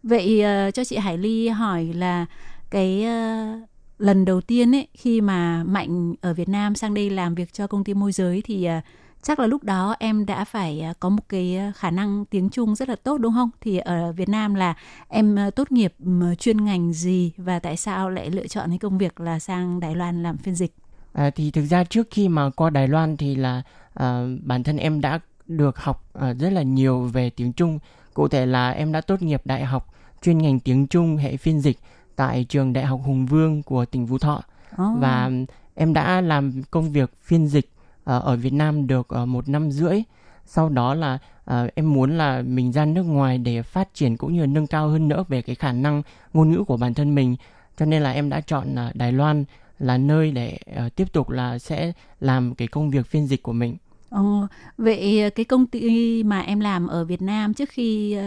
[0.04, 2.26] Vậy uh, cho chị Hải Ly hỏi là
[2.70, 7.34] cái uh, lần đầu tiên ấy khi mà Mạnh ở Việt Nam sang đây làm
[7.34, 8.84] việc cho công ty môi giới thì uh,
[9.22, 12.74] chắc là lúc đó em đã phải uh, có một cái khả năng tiếng Trung
[12.74, 13.50] rất là tốt đúng không?
[13.60, 14.74] Thì ở Việt Nam là
[15.08, 15.94] em uh, tốt nghiệp
[16.38, 19.94] chuyên ngành gì và tại sao lại lựa chọn cái công việc là sang Đài
[19.94, 20.74] Loan làm phiên dịch?
[21.12, 24.04] À, thì thực ra trước khi mà qua Đài Loan thì là uh,
[24.42, 27.78] bản thân em đã được học uh, rất là nhiều về tiếng Trung.
[28.14, 29.93] Cụ thể là em đã tốt nghiệp đại học
[30.24, 31.78] chuyên ngành tiếng Trung hệ phiên dịch
[32.16, 34.98] tại trường Đại học Hùng Vương của tỉnh Phú Thọ oh.
[34.98, 35.30] và
[35.74, 37.68] em đã làm công việc phiên dịch
[38.00, 40.02] uh, ở Việt Nam được uh, một năm rưỡi.
[40.46, 41.18] Sau đó là
[41.50, 44.88] uh, em muốn là mình ra nước ngoài để phát triển cũng như nâng cao
[44.88, 46.02] hơn nữa về cái khả năng
[46.32, 47.36] ngôn ngữ của bản thân mình.
[47.78, 49.44] Cho nên là em đã chọn Đài Loan
[49.78, 50.58] là nơi để
[50.96, 53.76] tiếp tục là sẽ làm cái công việc phiên dịch của mình.
[54.10, 54.46] Ồ,
[54.78, 58.18] vậy cái công ty mà em làm ở Việt Nam trước khi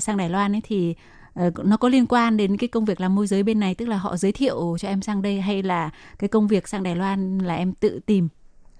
[0.00, 1.19] sang Đài Loan ấy thì Ờ,
[1.64, 3.96] nó có liên quan đến cái công việc làm môi giới bên này tức là
[3.96, 7.38] họ giới thiệu cho em sang đây hay là cái công việc sang Đài Loan
[7.38, 8.28] là em tự tìm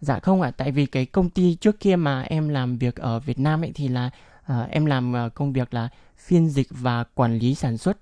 [0.00, 2.96] dạ không ạ à, tại vì cái công ty trước kia mà em làm việc
[2.96, 4.10] ở Việt Nam ấy thì là
[4.52, 7.98] uh, em làm uh, công việc là phiên dịch và quản lý sản xuất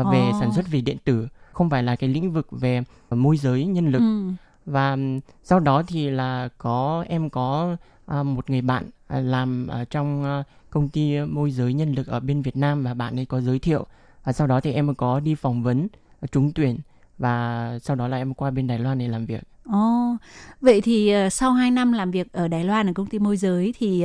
[0.00, 0.34] uh, về oh.
[0.40, 3.88] sản xuất về điện tử không phải là cái lĩnh vực về môi giới nhân
[3.88, 4.30] lực ừ.
[4.66, 4.96] và
[5.42, 7.76] sau đó thì là có em có
[8.06, 12.20] À, một người bạn à, làm trong à, công ty môi giới nhân lực ở
[12.20, 13.86] bên Việt Nam và bạn ấy có giới thiệu
[14.24, 15.88] và sau đó thì em có đi phỏng vấn
[16.32, 16.78] trúng tuyển
[17.18, 19.42] và sau đó là em qua bên Đài Loan để làm việc.
[19.64, 20.20] Ồ, oh,
[20.60, 23.74] vậy thì sau 2 năm làm việc ở Đài Loan ở công ty môi giới
[23.78, 24.04] thì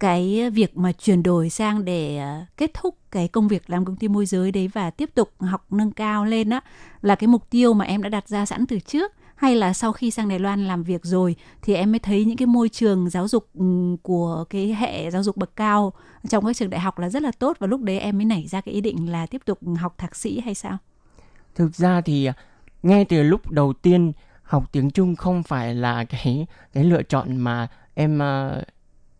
[0.00, 2.20] cái việc mà chuyển đổi sang để
[2.56, 5.66] kết thúc cái công việc làm công ty môi giới đấy và tiếp tục học
[5.72, 6.60] nâng cao lên á
[7.02, 9.12] là cái mục tiêu mà em đã đặt ra sẵn từ trước
[9.44, 12.36] hay là sau khi sang Đài Loan làm việc rồi thì em mới thấy những
[12.36, 15.92] cái môi trường giáo dục ừm, của cái hệ giáo dục bậc cao
[16.28, 18.46] trong các trường đại học là rất là tốt và lúc đấy em mới nảy
[18.46, 20.78] ra cái ý định là tiếp tục học thạc sĩ hay sao?
[21.54, 22.32] Thực ra thì à,
[22.82, 27.36] ngay từ lúc đầu tiên học tiếng Trung không phải là cái cái lựa chọn
[27.36, 28.62] mà em à,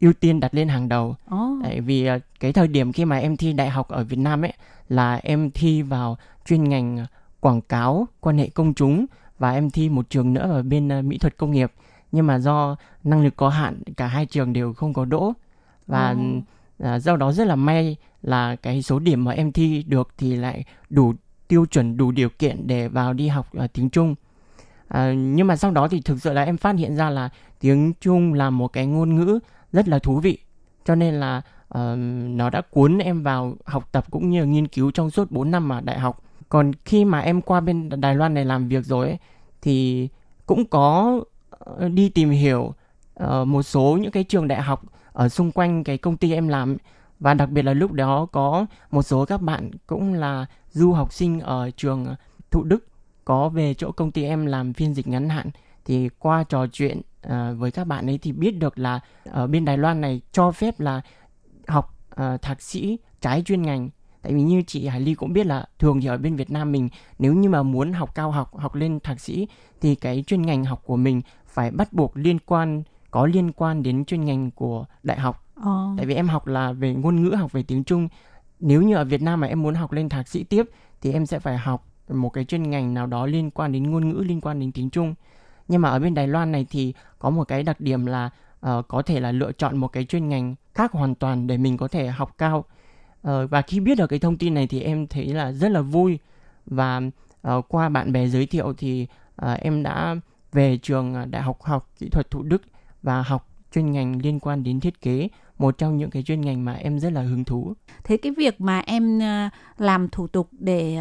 [0.01, 1.17] ưu tiên đặt lên hàng đầu.
[1.31, 1.57] Ồ.
[1.63, 4.45] Tại vì à, cái thời điểm khi mà em thi đại học ở Việt Nam
[4.45, 4.53] ấy
[4.89, 6.17] là em thi vào
[6.47, 7.07] chuyên ngành
[7.41, 9.07] quảng cáo, quan hệ công chúng
[9.39, 11.73] và em thi một trường nữa ở bên à, mỹ thuật công nghiệp.
[12.13, 15.33] Nhưng mà do năng lực có hạn, cả hai trường đều không có đỗ
[15.87, 16.17] và
[16.79, 20.37] à, do đó rất là may là cái số điểm mà em thi được thì
[20.37, 21.15] lại đủ
[21.49, 24.15] tiêu chuẩn đủ điều kiện để vào đi học à, tiếng Trung.
[24.89, 27.29] À, nhưng mà sau đó thì thực sự là em phát hiện ra là
[27.61, 29.39] tiếng Trung là một cái ngôn ngữ
[29.73, 30.39] rất là thú vị.
[30.85, 31.97] Cho nên là ờ,
[32.29, 35.73] nó đã cuốn em vào học tập cũng như nghiên cứu trong suốt 4 năm
[35.73, 36.23] ở đại học.
[36.49, 39.19] Còn khi mà em qua bên Đài Loan này làm việc rồi ấy,
[39.63, 40.09] thì
[40.47, 42.75] cũng có ờ, đi tìm hiểu
[43.23, 44.83] uh, một số những cái trường đại học
[45.13, 46.77] ở xung quanh cái công ty em làm
[47.21, 51.13] và đặc biệt là lúc đó có một số các bạn cũng là du học
[51.13, 52.15] sinh ở trường
[52.51, 52.87] Thụ Đức
[53.25, 55.51] có về chỗ công ty em làm phiên dịch ngắn hạn.
[55.85, 59.65] Thì qua trò chuyện uh, với các bạn ấy thì biết được là ở bên
[59.65, 61.01] Đài Loan này cho phép là
[61.67, 63.91] học uh, thạc sĩ trái chuyên ngành
[64.25, 66.73] tại vì như chị Hải Ly cũng biết là thường thì ở bên Việt Nam
[66.73, 69.49] mình nếu như mà muốn học cao học học lên thạc sĩ
[69.81, 73.83] thì cái chuyên ngành học của mình phải bắt buộc liên quan có liên quan
[73.83, 75.47] đến chuyên ngành của đại học.
[75.65, 75.95] Ồ.
[75.97, 78.09] tại vì em học là về ngôn ngữ học về tiếng Trung.
[78.61, 80.71] Nếu như ở Việt Nam mà em muốn học lên thạc sĩ tiếp
[81.01, 84.09] thì em sẽ phải học một cái chuyên ngành nào đó liên quan đến ngôn
[84.09, 85.15] ngữ liên quan đến tiếng Trung.
[85.69, 88.83] Nhưng mà ở bên Đài Loan này thì có một cái đặc điểm là ờ,
[88.89, 91.89] có thể là lựa chọn một cái chuyên ngành khác hoàn toàn để mình có
[91.89, 92.65] thể học cao
[93.29, 95.81] uh, và khi biết được cái thông tin này thì em thấy là rất là
[95.81, 96.19] vui
[96.67, 97.01] và
[97.49, 99.07] uh, qua bạn bè giới thiệu thì
[99.43, 100.17] uh, em đã
[100.53, 102.63] về trường Đại học học Kỹ thuật thủ Đức
[103.03, 106.65] và học chuyên ngành liên quan đến thiết kế, một trong những cái chuyên ngành
[106.65, 107.75] mà em rất là hứng thú.
[108.05, 109.21] Thế cái việc mà em
[109.79, 110.99] làm thủ tục để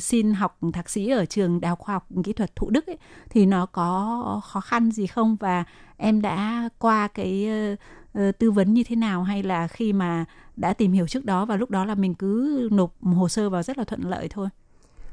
[0.00, 2.98] xin học thạc sĩ ở trường Đại học Khoa học Kỹ thuật Thụ Đức ấy,
[3.30, 5.64] thì nó có khó khăn gì không và
[5.96, 7.48] em đã qua cái
[8.12, 10.24] Ờ, tư vấn như thế nào hay là khi mà
[10.56, 13.62] đã tìm hiểu trước đó và lúc đó là mình cứ nộp hồ sơ vào
[13.62, 14.48] rất là thuận lợi thôi.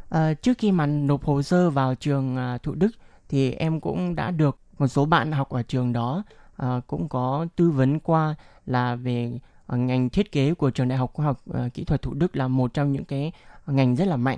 [0.10, 2.92] à, trước khi mà nộp hồ sơ vào trường à, Thụ Đức
[3.30, 6.24] thì em cũng đã được một số bạn học ở trường đó
[6.58, 8.36] à, cũng có tư vấn qua
[8.66, 12.02] là về à, ngành thiết kế của trường Đại học Khoa học à, Kỹ thuật
[12.02, 13.32] Thụ Đức là một trong những cái
[13.68, 14.38] ngành rất là mạnh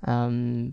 [0.00, 0.28] à,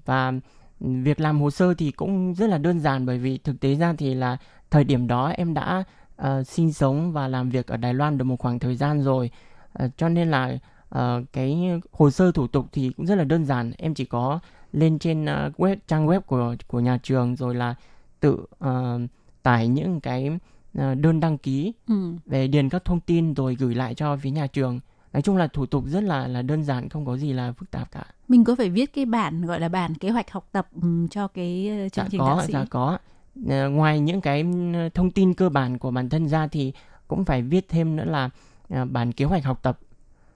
[0.05, 0.33] và
[0.79, 3.93] việc làm hồ sơ thì cũng rất là đơn giản bởi vì thực tế ra
[3.97, 4.37] thì là
[4.71, 5.83] thời điểm đó em đã
[6.17, 9.31] à, sinh sống và làm việc ở Đài Loan được một khoảng thời gian rồi.
[9.73, 10.57] À, cho nên là
[10.89, 11.57] Ờ, cái
[11.91, 13.71] hồ sơ thủ tục thì cũng rất là đơn giản.
[13.77, 14.39] Em chỉ có
[14.73, 17.75] lên trên ờ, web trang web của của nhà trường rồi là
[18.19, 18.99] tự ờ,
[19.43, 20.29] tải những cái
[20.77, 22.13] ờ, đơn đăng ký Ừ.
[22.25, 24.79] về điền các thông tin rồi gửi lại cho phía nhà trường.
[25.13, 27.71] Nói chung là thủ tục rất là là đơn giản không có gì là phức
[27.71, 28.05] tạp cả.
[28.27, 31.27] Mình có phải viết cái bản gọi là bản kế hoạch học tập ừm, cho
[31.27, 32.53] cái chương dạ trình có thạc sĩ.
[32.53, 32.97] dạ có
[33.45, 34.41] ngoài những cái
[34.73, 36.73] ừ, thông tin cơ bản của bản thân ra thì
[37.07, 38.29] cũng phải viết thêm nữa là
[38.69, 39.79] ờ, bản kế hoạch học tập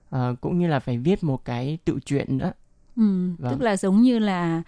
[0.09, 2.51] Ờ, cũng như là phải viết một cái tự truyện nữa
[2.97, 3.03] Ừ,
[3.39, 3.51] Vâng.
[3.51, 4.61] tức là giống như là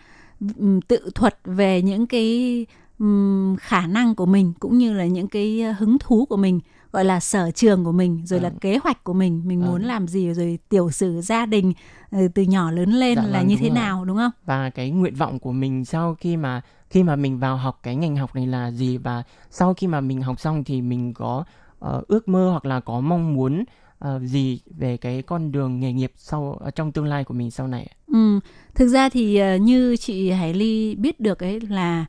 [0.58, 2.66] ừm, tự thuật về những cái
[3.00, 6.60] ừm, khả năng của mình cũng như là những cái ờ, hứng thú của mình
[6.92, 8.60] gọi là sở trường của mình rồi là Vâng.
[8.60, 9.70] kế hoạch của mình mình Vâng.
[9.70, 11.74] muốn làm gì rồi tiểu sử gia đình
[12.12, 13.76] ờ, từ nhỏ lớn lên Dạ là vâng, như thế rồi.
[13.76, 14.32] nào đúng không?
[14.46, 16.62] và cái nguyện vọng của mình sau khi mà
[16.94, 18.98] khi mà mình vào học cái ngành học này là gì?
[18.98, 21.44] Và sau khi mà mình học xong thì mình có
[21.86, 23.64] uh, ước mơ hoặc là có mong muốn
[24.08, 27.52] uh, gì về cái con đường nghề nghiệp sau uh, trong tương lai của mình
[27.52, 28.40] sau này Ừ,
[28.76, 32.06] thực ra thì uh, như chị Hải Ly biết được ấy là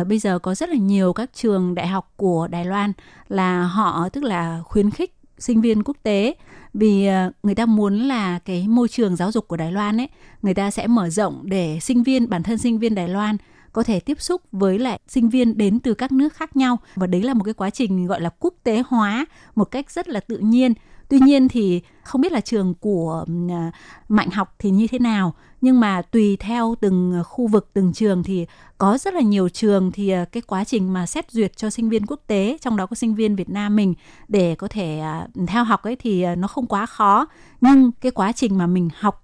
[0.00, 2.92] uh, bây giờ có rất là nhiều các trường đại học của Đài Loan
[3.28, 6.34] là họ tức là khuyến khích sinh viên quốc tế
[6.74, 7.08] vì
[7.42, 10.08] người ta muốn là cái môi trường giáo dục của Đài Loan ấy
[10.42, 13.36] người ta sẽ mở rộng để sinh viên bản thân sinh viên Đài Loan
[13.74, 16.78] có thể tiếp xúc với lại sinh viên đến từ các nước khác nhau.
[16.96, 20.08] Và đấy là một cái quá trình gọi là quốc tế hóa một cách rất
[20.08, 20.74] là tự nhiên.
[21.08, 23.72] Tuy nhiên thì không biết là trường của à,
[24.08, 25.34] mạnh học thì như thế nào.
[25.60, 28.46] Nhưng mà tùy theo từng khu vực, từng trường thì
[28.78, 31.88] có rất là nhiều trường thì à, cái quá trình mà xét duyệt cho sinh
[31.88, 33.94] viên quốc tế, trong đó có sinh viên Việt Nam mình,
[34.28, 37.26] để có thể à, theo học ấy thì nó không quá khó.
[37.60, 39.23] Nhưng cái quá trình mà mình học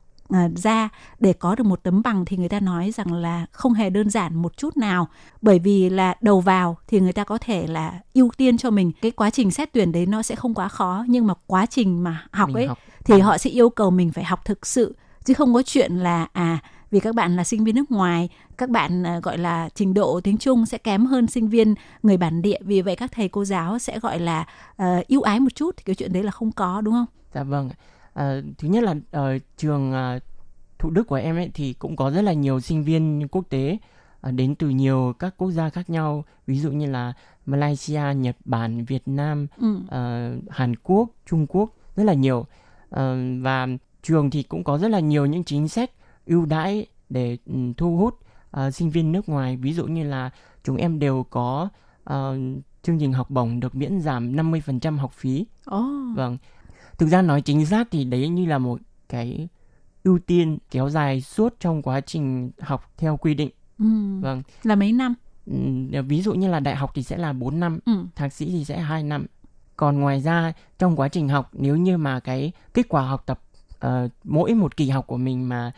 [0.57, 3.91] ra để có được một tấm bằng thì người ta nói rằng là không hề
[3.91, 5.09] đơn giản một chút nào
[5.43, 8.93] bởi vì là đầu vào thì người ta có thể là ưu tiên cho mình
[9.03, 12.05] cái quá trình xét tuyển đấy nó sẽ không quá khó nhưng mà quá trình
[12.05, 12.79] mà học Mình ấy học.
[13.05, 16.27] thì họ sẽ yêu cầu mình phải học thực sự chứ không có chuyện là
[16.33, 16.59] à
[16.91, 18.29] vì các bạn là sinh viên nước ngoài
[18.59, 22.17] các bạn à, gọi là trình độ tiếng Trung sẽ kém hơn sinh viên người
[22.17, 24.45] bản địa vì vậy các thầy cô giáo sẽ gọi là
[24.77, 27.07] ờ, ưu ái một chút thì cái chuyện đấy là không có đúng không?
[27.35, 27.71] Dạ vâng.
[28.15, 30.19] À, thứ nhất là ở trường à,
[30.79, 33.79] Thủ Đức của em ấy thì cũng có rất là nhiều sinh viên quốc tế
[34.21, 37.13] à, đến từ nhiều các quốc gia khác nhau, ví dụ như là
[37.47, 39.81] Malaysia, Nhật Bản, Việt Nam, Ừ.
[39.91, 42.47] à, Hàn Quốc, Trung Quốc rất là nhiều.
[42.91, 43.67] À, và
[44.03, 45.91] trường thì cũng có rất là nhiều những chính sách
[46.27, 48.19] ưu đãi để ừ, thu hút
[48.51, 50.31] à, sinh viên nước ngoài, ví dụ như là
[50.65, 51.69] chúng em đều có
[52.05, 52.31] à,
[52.83, 55.47] chương trình học bổng được miễn giảm 50% học phí.
[55.65, 55.85] Ồ.
[56.17, 56.39] Vâng.
[57.01, 59.49] Thực ra nói chính xác thì đấy như là một cái
[60.05, 63.51] ưu tiên kéo dài suốt trong quá trình học theo quy định.
[63.79, 64.21] Ừ.
[64.21, 64.43] Vâng.
[64.63, 65.15] Là mấy năm?
[65.47, 67.93] Ừm, Ví dụ như là đại học thì sẽ là 4 năm, Ừ.
[68.15, 69.27] thạc sĩ thì sẽ 2 năm.
[69.77, 73.41] Còn ngoài ra trong quá trình học nếu như mà cái kết quả học tập
[73.79, 75.73] ờ, mỗi một kỳ học của mình mà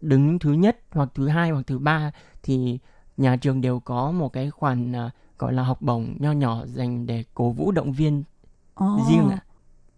[0.00, 2.10] đứng thứ nhất hoặc thứ hai hoặc thứ ba
[2.42, 2.78] thì
[3.16, 7.06] nhà trường đều có một cái khoản ờ, gọi là học bổng nho nhỏ dành
[7.06, 8.22] để cổ vũ động viên
[8.74, 8.98] Ồ.
[9.08, 9.42] riêng ạ.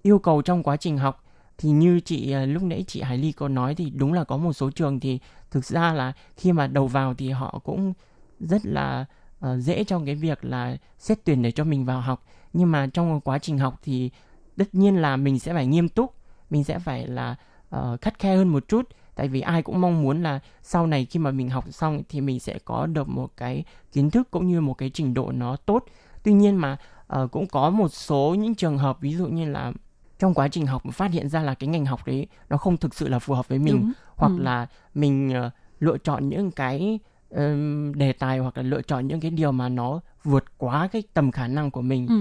[0.07, 1.25] Yêu cầu trong quá trình học.
[1.59, 4.37] Thì như chị à, lúc nãy chị Hải Ly có nói thì đúng là có
[4.37, 5.19] một số trường thì
[5.51, 7.93] thực ra là khi mà đầu vào thì họ cũng
[8.41, 9.05] rất là
[9.47, 12.25] uh, dễ trong cái việc là xét tuyển để cho mình vào học.
[12.53, 14.11] Nhưng mà trong quá trình học thì
[14.57, 16.15] tất nhiên là mình sẽ phải nghiêm túc
[16.51, 17.37] mình sẽ phải là
[17.77, 18.89] uh, khắt khe hơn một chút.
[19.15, 22.21] Tại vì ai cũng mong muốn là sau này khi mà mình học xong thì
[22.21, 25.57] mình sẽ có được một cái kiến thức cũng như một cái trình độ nó
[25.57, 25.85] tốt.
[26.23, 26.77] Tuy nhiên mà
[27.23, 29.73] uh, cũng có một số những trường hợp ví dụ như là
[30.19, 32.95] trong quá trình học phát hiện ra là cái ngành học đấy nó không thực
[32.95, 33.93] sự là phù hợp với mình Đúng.
[34.17, 34.43] hoặc Ừ.
[34.43, 35.51] là mình ờ,
[35.81, 36.99] lựa chọn những cái
[37.31, 41.03] ừm, đề tài hoặc là lựa chọn những cái điều mà nó vượt quá cái
[41.15, 42.15] tầm khả năng của mình Ừ.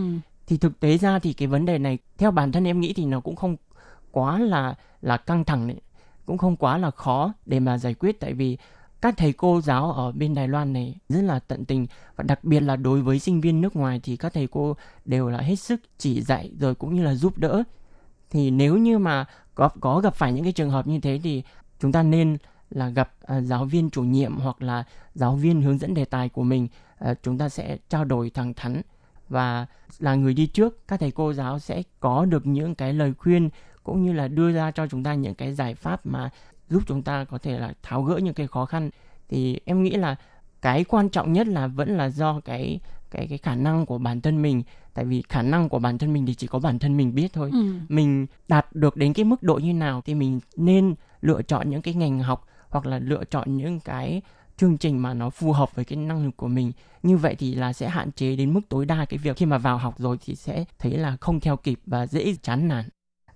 [0.48, 3.06] thì thực tế ra thì cái vấn đề này theo bản thân em nghĩ thì
[3.06, 3.56] nó cũng không
[4.12, 5.78] quá là là căng thẳng đấy
[6.26, 8.58] cũng không quá là khó để mà giải quyết tại vì
[9.02, 12.44] các thầy cô giáo ở bên Đài Loan này rất là tận tình và đặc
[12.44, 14.76] biệt là đối với sinh viên nước ngoài thì các thầy cô
[15.06, 17.64] đều là hết sức chỉ dạy rồi cũng như là giúp đỡ
[18.34, 19.26] thì nếu như mà
[19.56, 21.44] có có gặp phải những cái trường hợp như thế thì
[21.80, 22.38] chúng ta nên
[22.70, 24.84] là gặp uh, giáo viên chủ nhiệm hoặc là
[25.16, 26.68] giáo viên hướng dẫn đề tài của mình.
[27.10, 28.82] Uh, chúng ta sẽ trao đổi thẳng thắn
[29.30, 29.66] và
[30.00, 30.88] là người đi trước.
[30.88, 33.50] Các thầy cô giáo sẽ có được những cái lời khuyên
[33.84, 36.30] cũng như là đưa ra cho chúng ta những cái giải pháp mà
[36.70, 38.90] giúp chúng ta có thể là tháo gỡ những cái khó khăn.
[39.30, 40.16] Thì em nghĩ là
[40.62, 42.80] cái quan trọng nhất là vẫn là do cái
[43.14, 44.64] cái cái khả năng của bản thân mình.
[44.94, 47.34] Tại vì khả năng của bản thân mình thì chỉ có bản thân mình biết
[47.34, 47.50] thôi.
[47.54, 47.74] Ừ.
[47.90, 51.82] mình đạt được đến cái mức độ như nào thì mình nên lựa chọn những
[51.82, 54.22] cái ngành học hoặc là lựa chọn những cái
[54.58, 56.72] chương trình mà nó phù hợp với cái năng lực của mình.
[57.04, 59.58] Như vậy thì là sẽ hạn chế đến mức tối đa cái việc khi mà
[59.58, 62.86] vào học rồi thì sẽ thấy là không theo kịp và dễ chán nản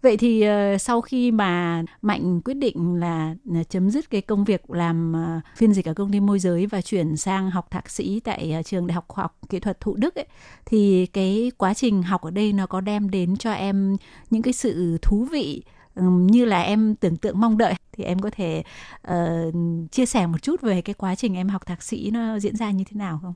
[0.07, 4.43] Vậy thì uh, sau khi mà Mạnh quyết định là ờ, chấm dứt cái công
[4.43, 7.89] việc làm uh, phiên dịch ở công ty môi giới và chuyển sang học thạc
[7.89, 10.25] sĩ tại uh, trường Đại học Khoa học Kỹ thuật Thụ Đức ấy,
[10.65, 13.97] thì cái quá trình học ở đây nó có đem đến cho em
[14.29, 15.63] những cái sự thú vị
[16.01, 18.63] như là em tưởng tượng mong đợi thì em có thể
[19.11, 19.53] uh,
[19.91, 22.71] chia sẻ một chút về cái quá trình em học thạc sĩ nó diễn ra
[22.71, 23.33] như thế nào không?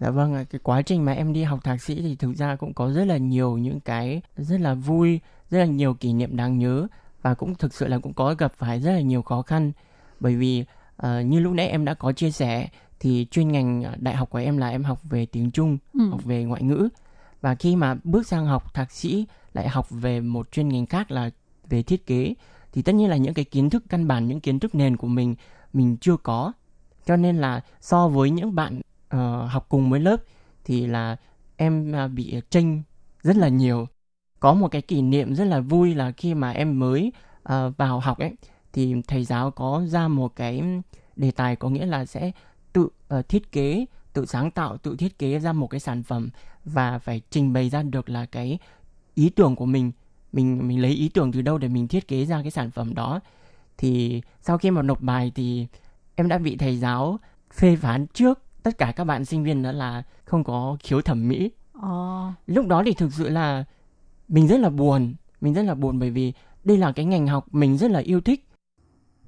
[0.00, 2.74] Dạ vâng cái quá trình mà em đi học thạc sĩ thì thực ra cũng
[2.74, 5.20] có rất là nhiều những cái rất là vui,
[5.50, 6.86] rất là nhiều kỷ niệm đáng nhớ
[7.22, 9.72] và cũng thực sự là cũng có gặp phải rất là nhiều khó khăn.
[10.20, 10.64] Bởi vì
[10.96, 12.68] ờ, như lúc nãy em đã có chia sẻ
[13.00, 16.00] thì chuyên ngành ờ, đại học của em là em học về tiếng Trung, Ừ.
[16.10, 16.88] học về ngoại ngữ.
[17.40, 21.10] Và khi mà bước sang học thạc sĩ lại học về một chuyên ngành khác
[21.10, 21.30] là
[21.68, 22.34] về thiết kế
[22.72, 25.06] thì tất nhiên là những cái kiến thức căn bản, những kiến thức nền của
[25.06, 25.34] mình
[25.72, 26.52] mình chưa có.
[27.06, 28.80] Cho nên là so với những bạn
[29.14, 30.16] uh, học cùng với lớp
[30.64, 31.16] thì là
[31.56, 32.82] em uh, bị tranh
[33.22, 33.86] rất là nhiều.
[34.40, 37.12] Có một cái kỷ niệm rất là vui là khi mà em mới
[37.42, 38.32] uh, vào học ấy
[38.72, 40.62] thì thầy giáo có ra một cái
[41.16, 42.30] đề tài có nghĩa là sẽ
[42.72, 42.88] tự
[43.18, 46.30] uh, thiết kế tự sáng tạo tự thiết kế ra một cái sản phẩm
[46.64, 48.58] và phải trình bày ra được là cái
[49.14, 49.92] ý tưởng của mình.
[50.32, 52.94] Mình mình lấy ý tưởng từ đâu để mình thiết kế ra cái sản phẩm
[52.94, 53.20] đó.
[53.78, 55.66] Thì sau khi mà nộp bài thì
[56.14, 57.18] em đã bị thầy giáo
[57.52, 61.28] phê phán trước tất cả các bạn sinh viên đó là không có khiếu thẩm
[61.28, 62.28] mỹ Ồ.
[62.46, 63.64] lúc đó thì thực sự là
[64.28, 66.32] mình rất là buồn mình rất là buồn bởi vì
[66.64, 68.44] đây là cái ngành học mình rất là yêu thích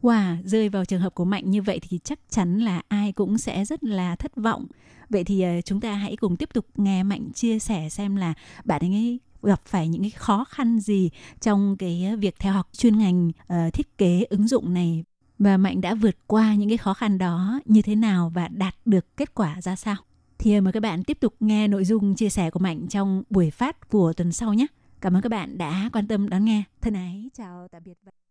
[0.03, 3.39] Wow, rơi vào trường hợp của Mạnh như vậy thì chắc chắn là ai cũng
[3.39, 4.67] sẽ rất là thất vọng.
[5.11, 8.35] Vậy thì ờ, chúng ta hãy cùng tiếp tục nghe Mạnh chia sẻ xem là
[8.65, 11.11] bạn ấy gặp phải những cái khó khăn gì
[11.41, 15.05] trong cái việc theo học chuyên ngành ờ, thiết kế ứng dụng này
[15.39, 18.75] và Mạnh đã vượt qua những cái khó khăn đó như thế nào và đạt
[18.85, 19.97] được kết quả ra sao.
[20.39, 23.51] Thì mời các bạn tiếp tục nghe nội dung chia sẻ của Mạnh trong buổi
[23.51, 24.67] phát của tuần sau nhé.
[25.01, 26.63] Cảm ơn các bạn đã quan tâm đón nghe.
[26.81, 28.26] Thân ái, chào tạm biệt.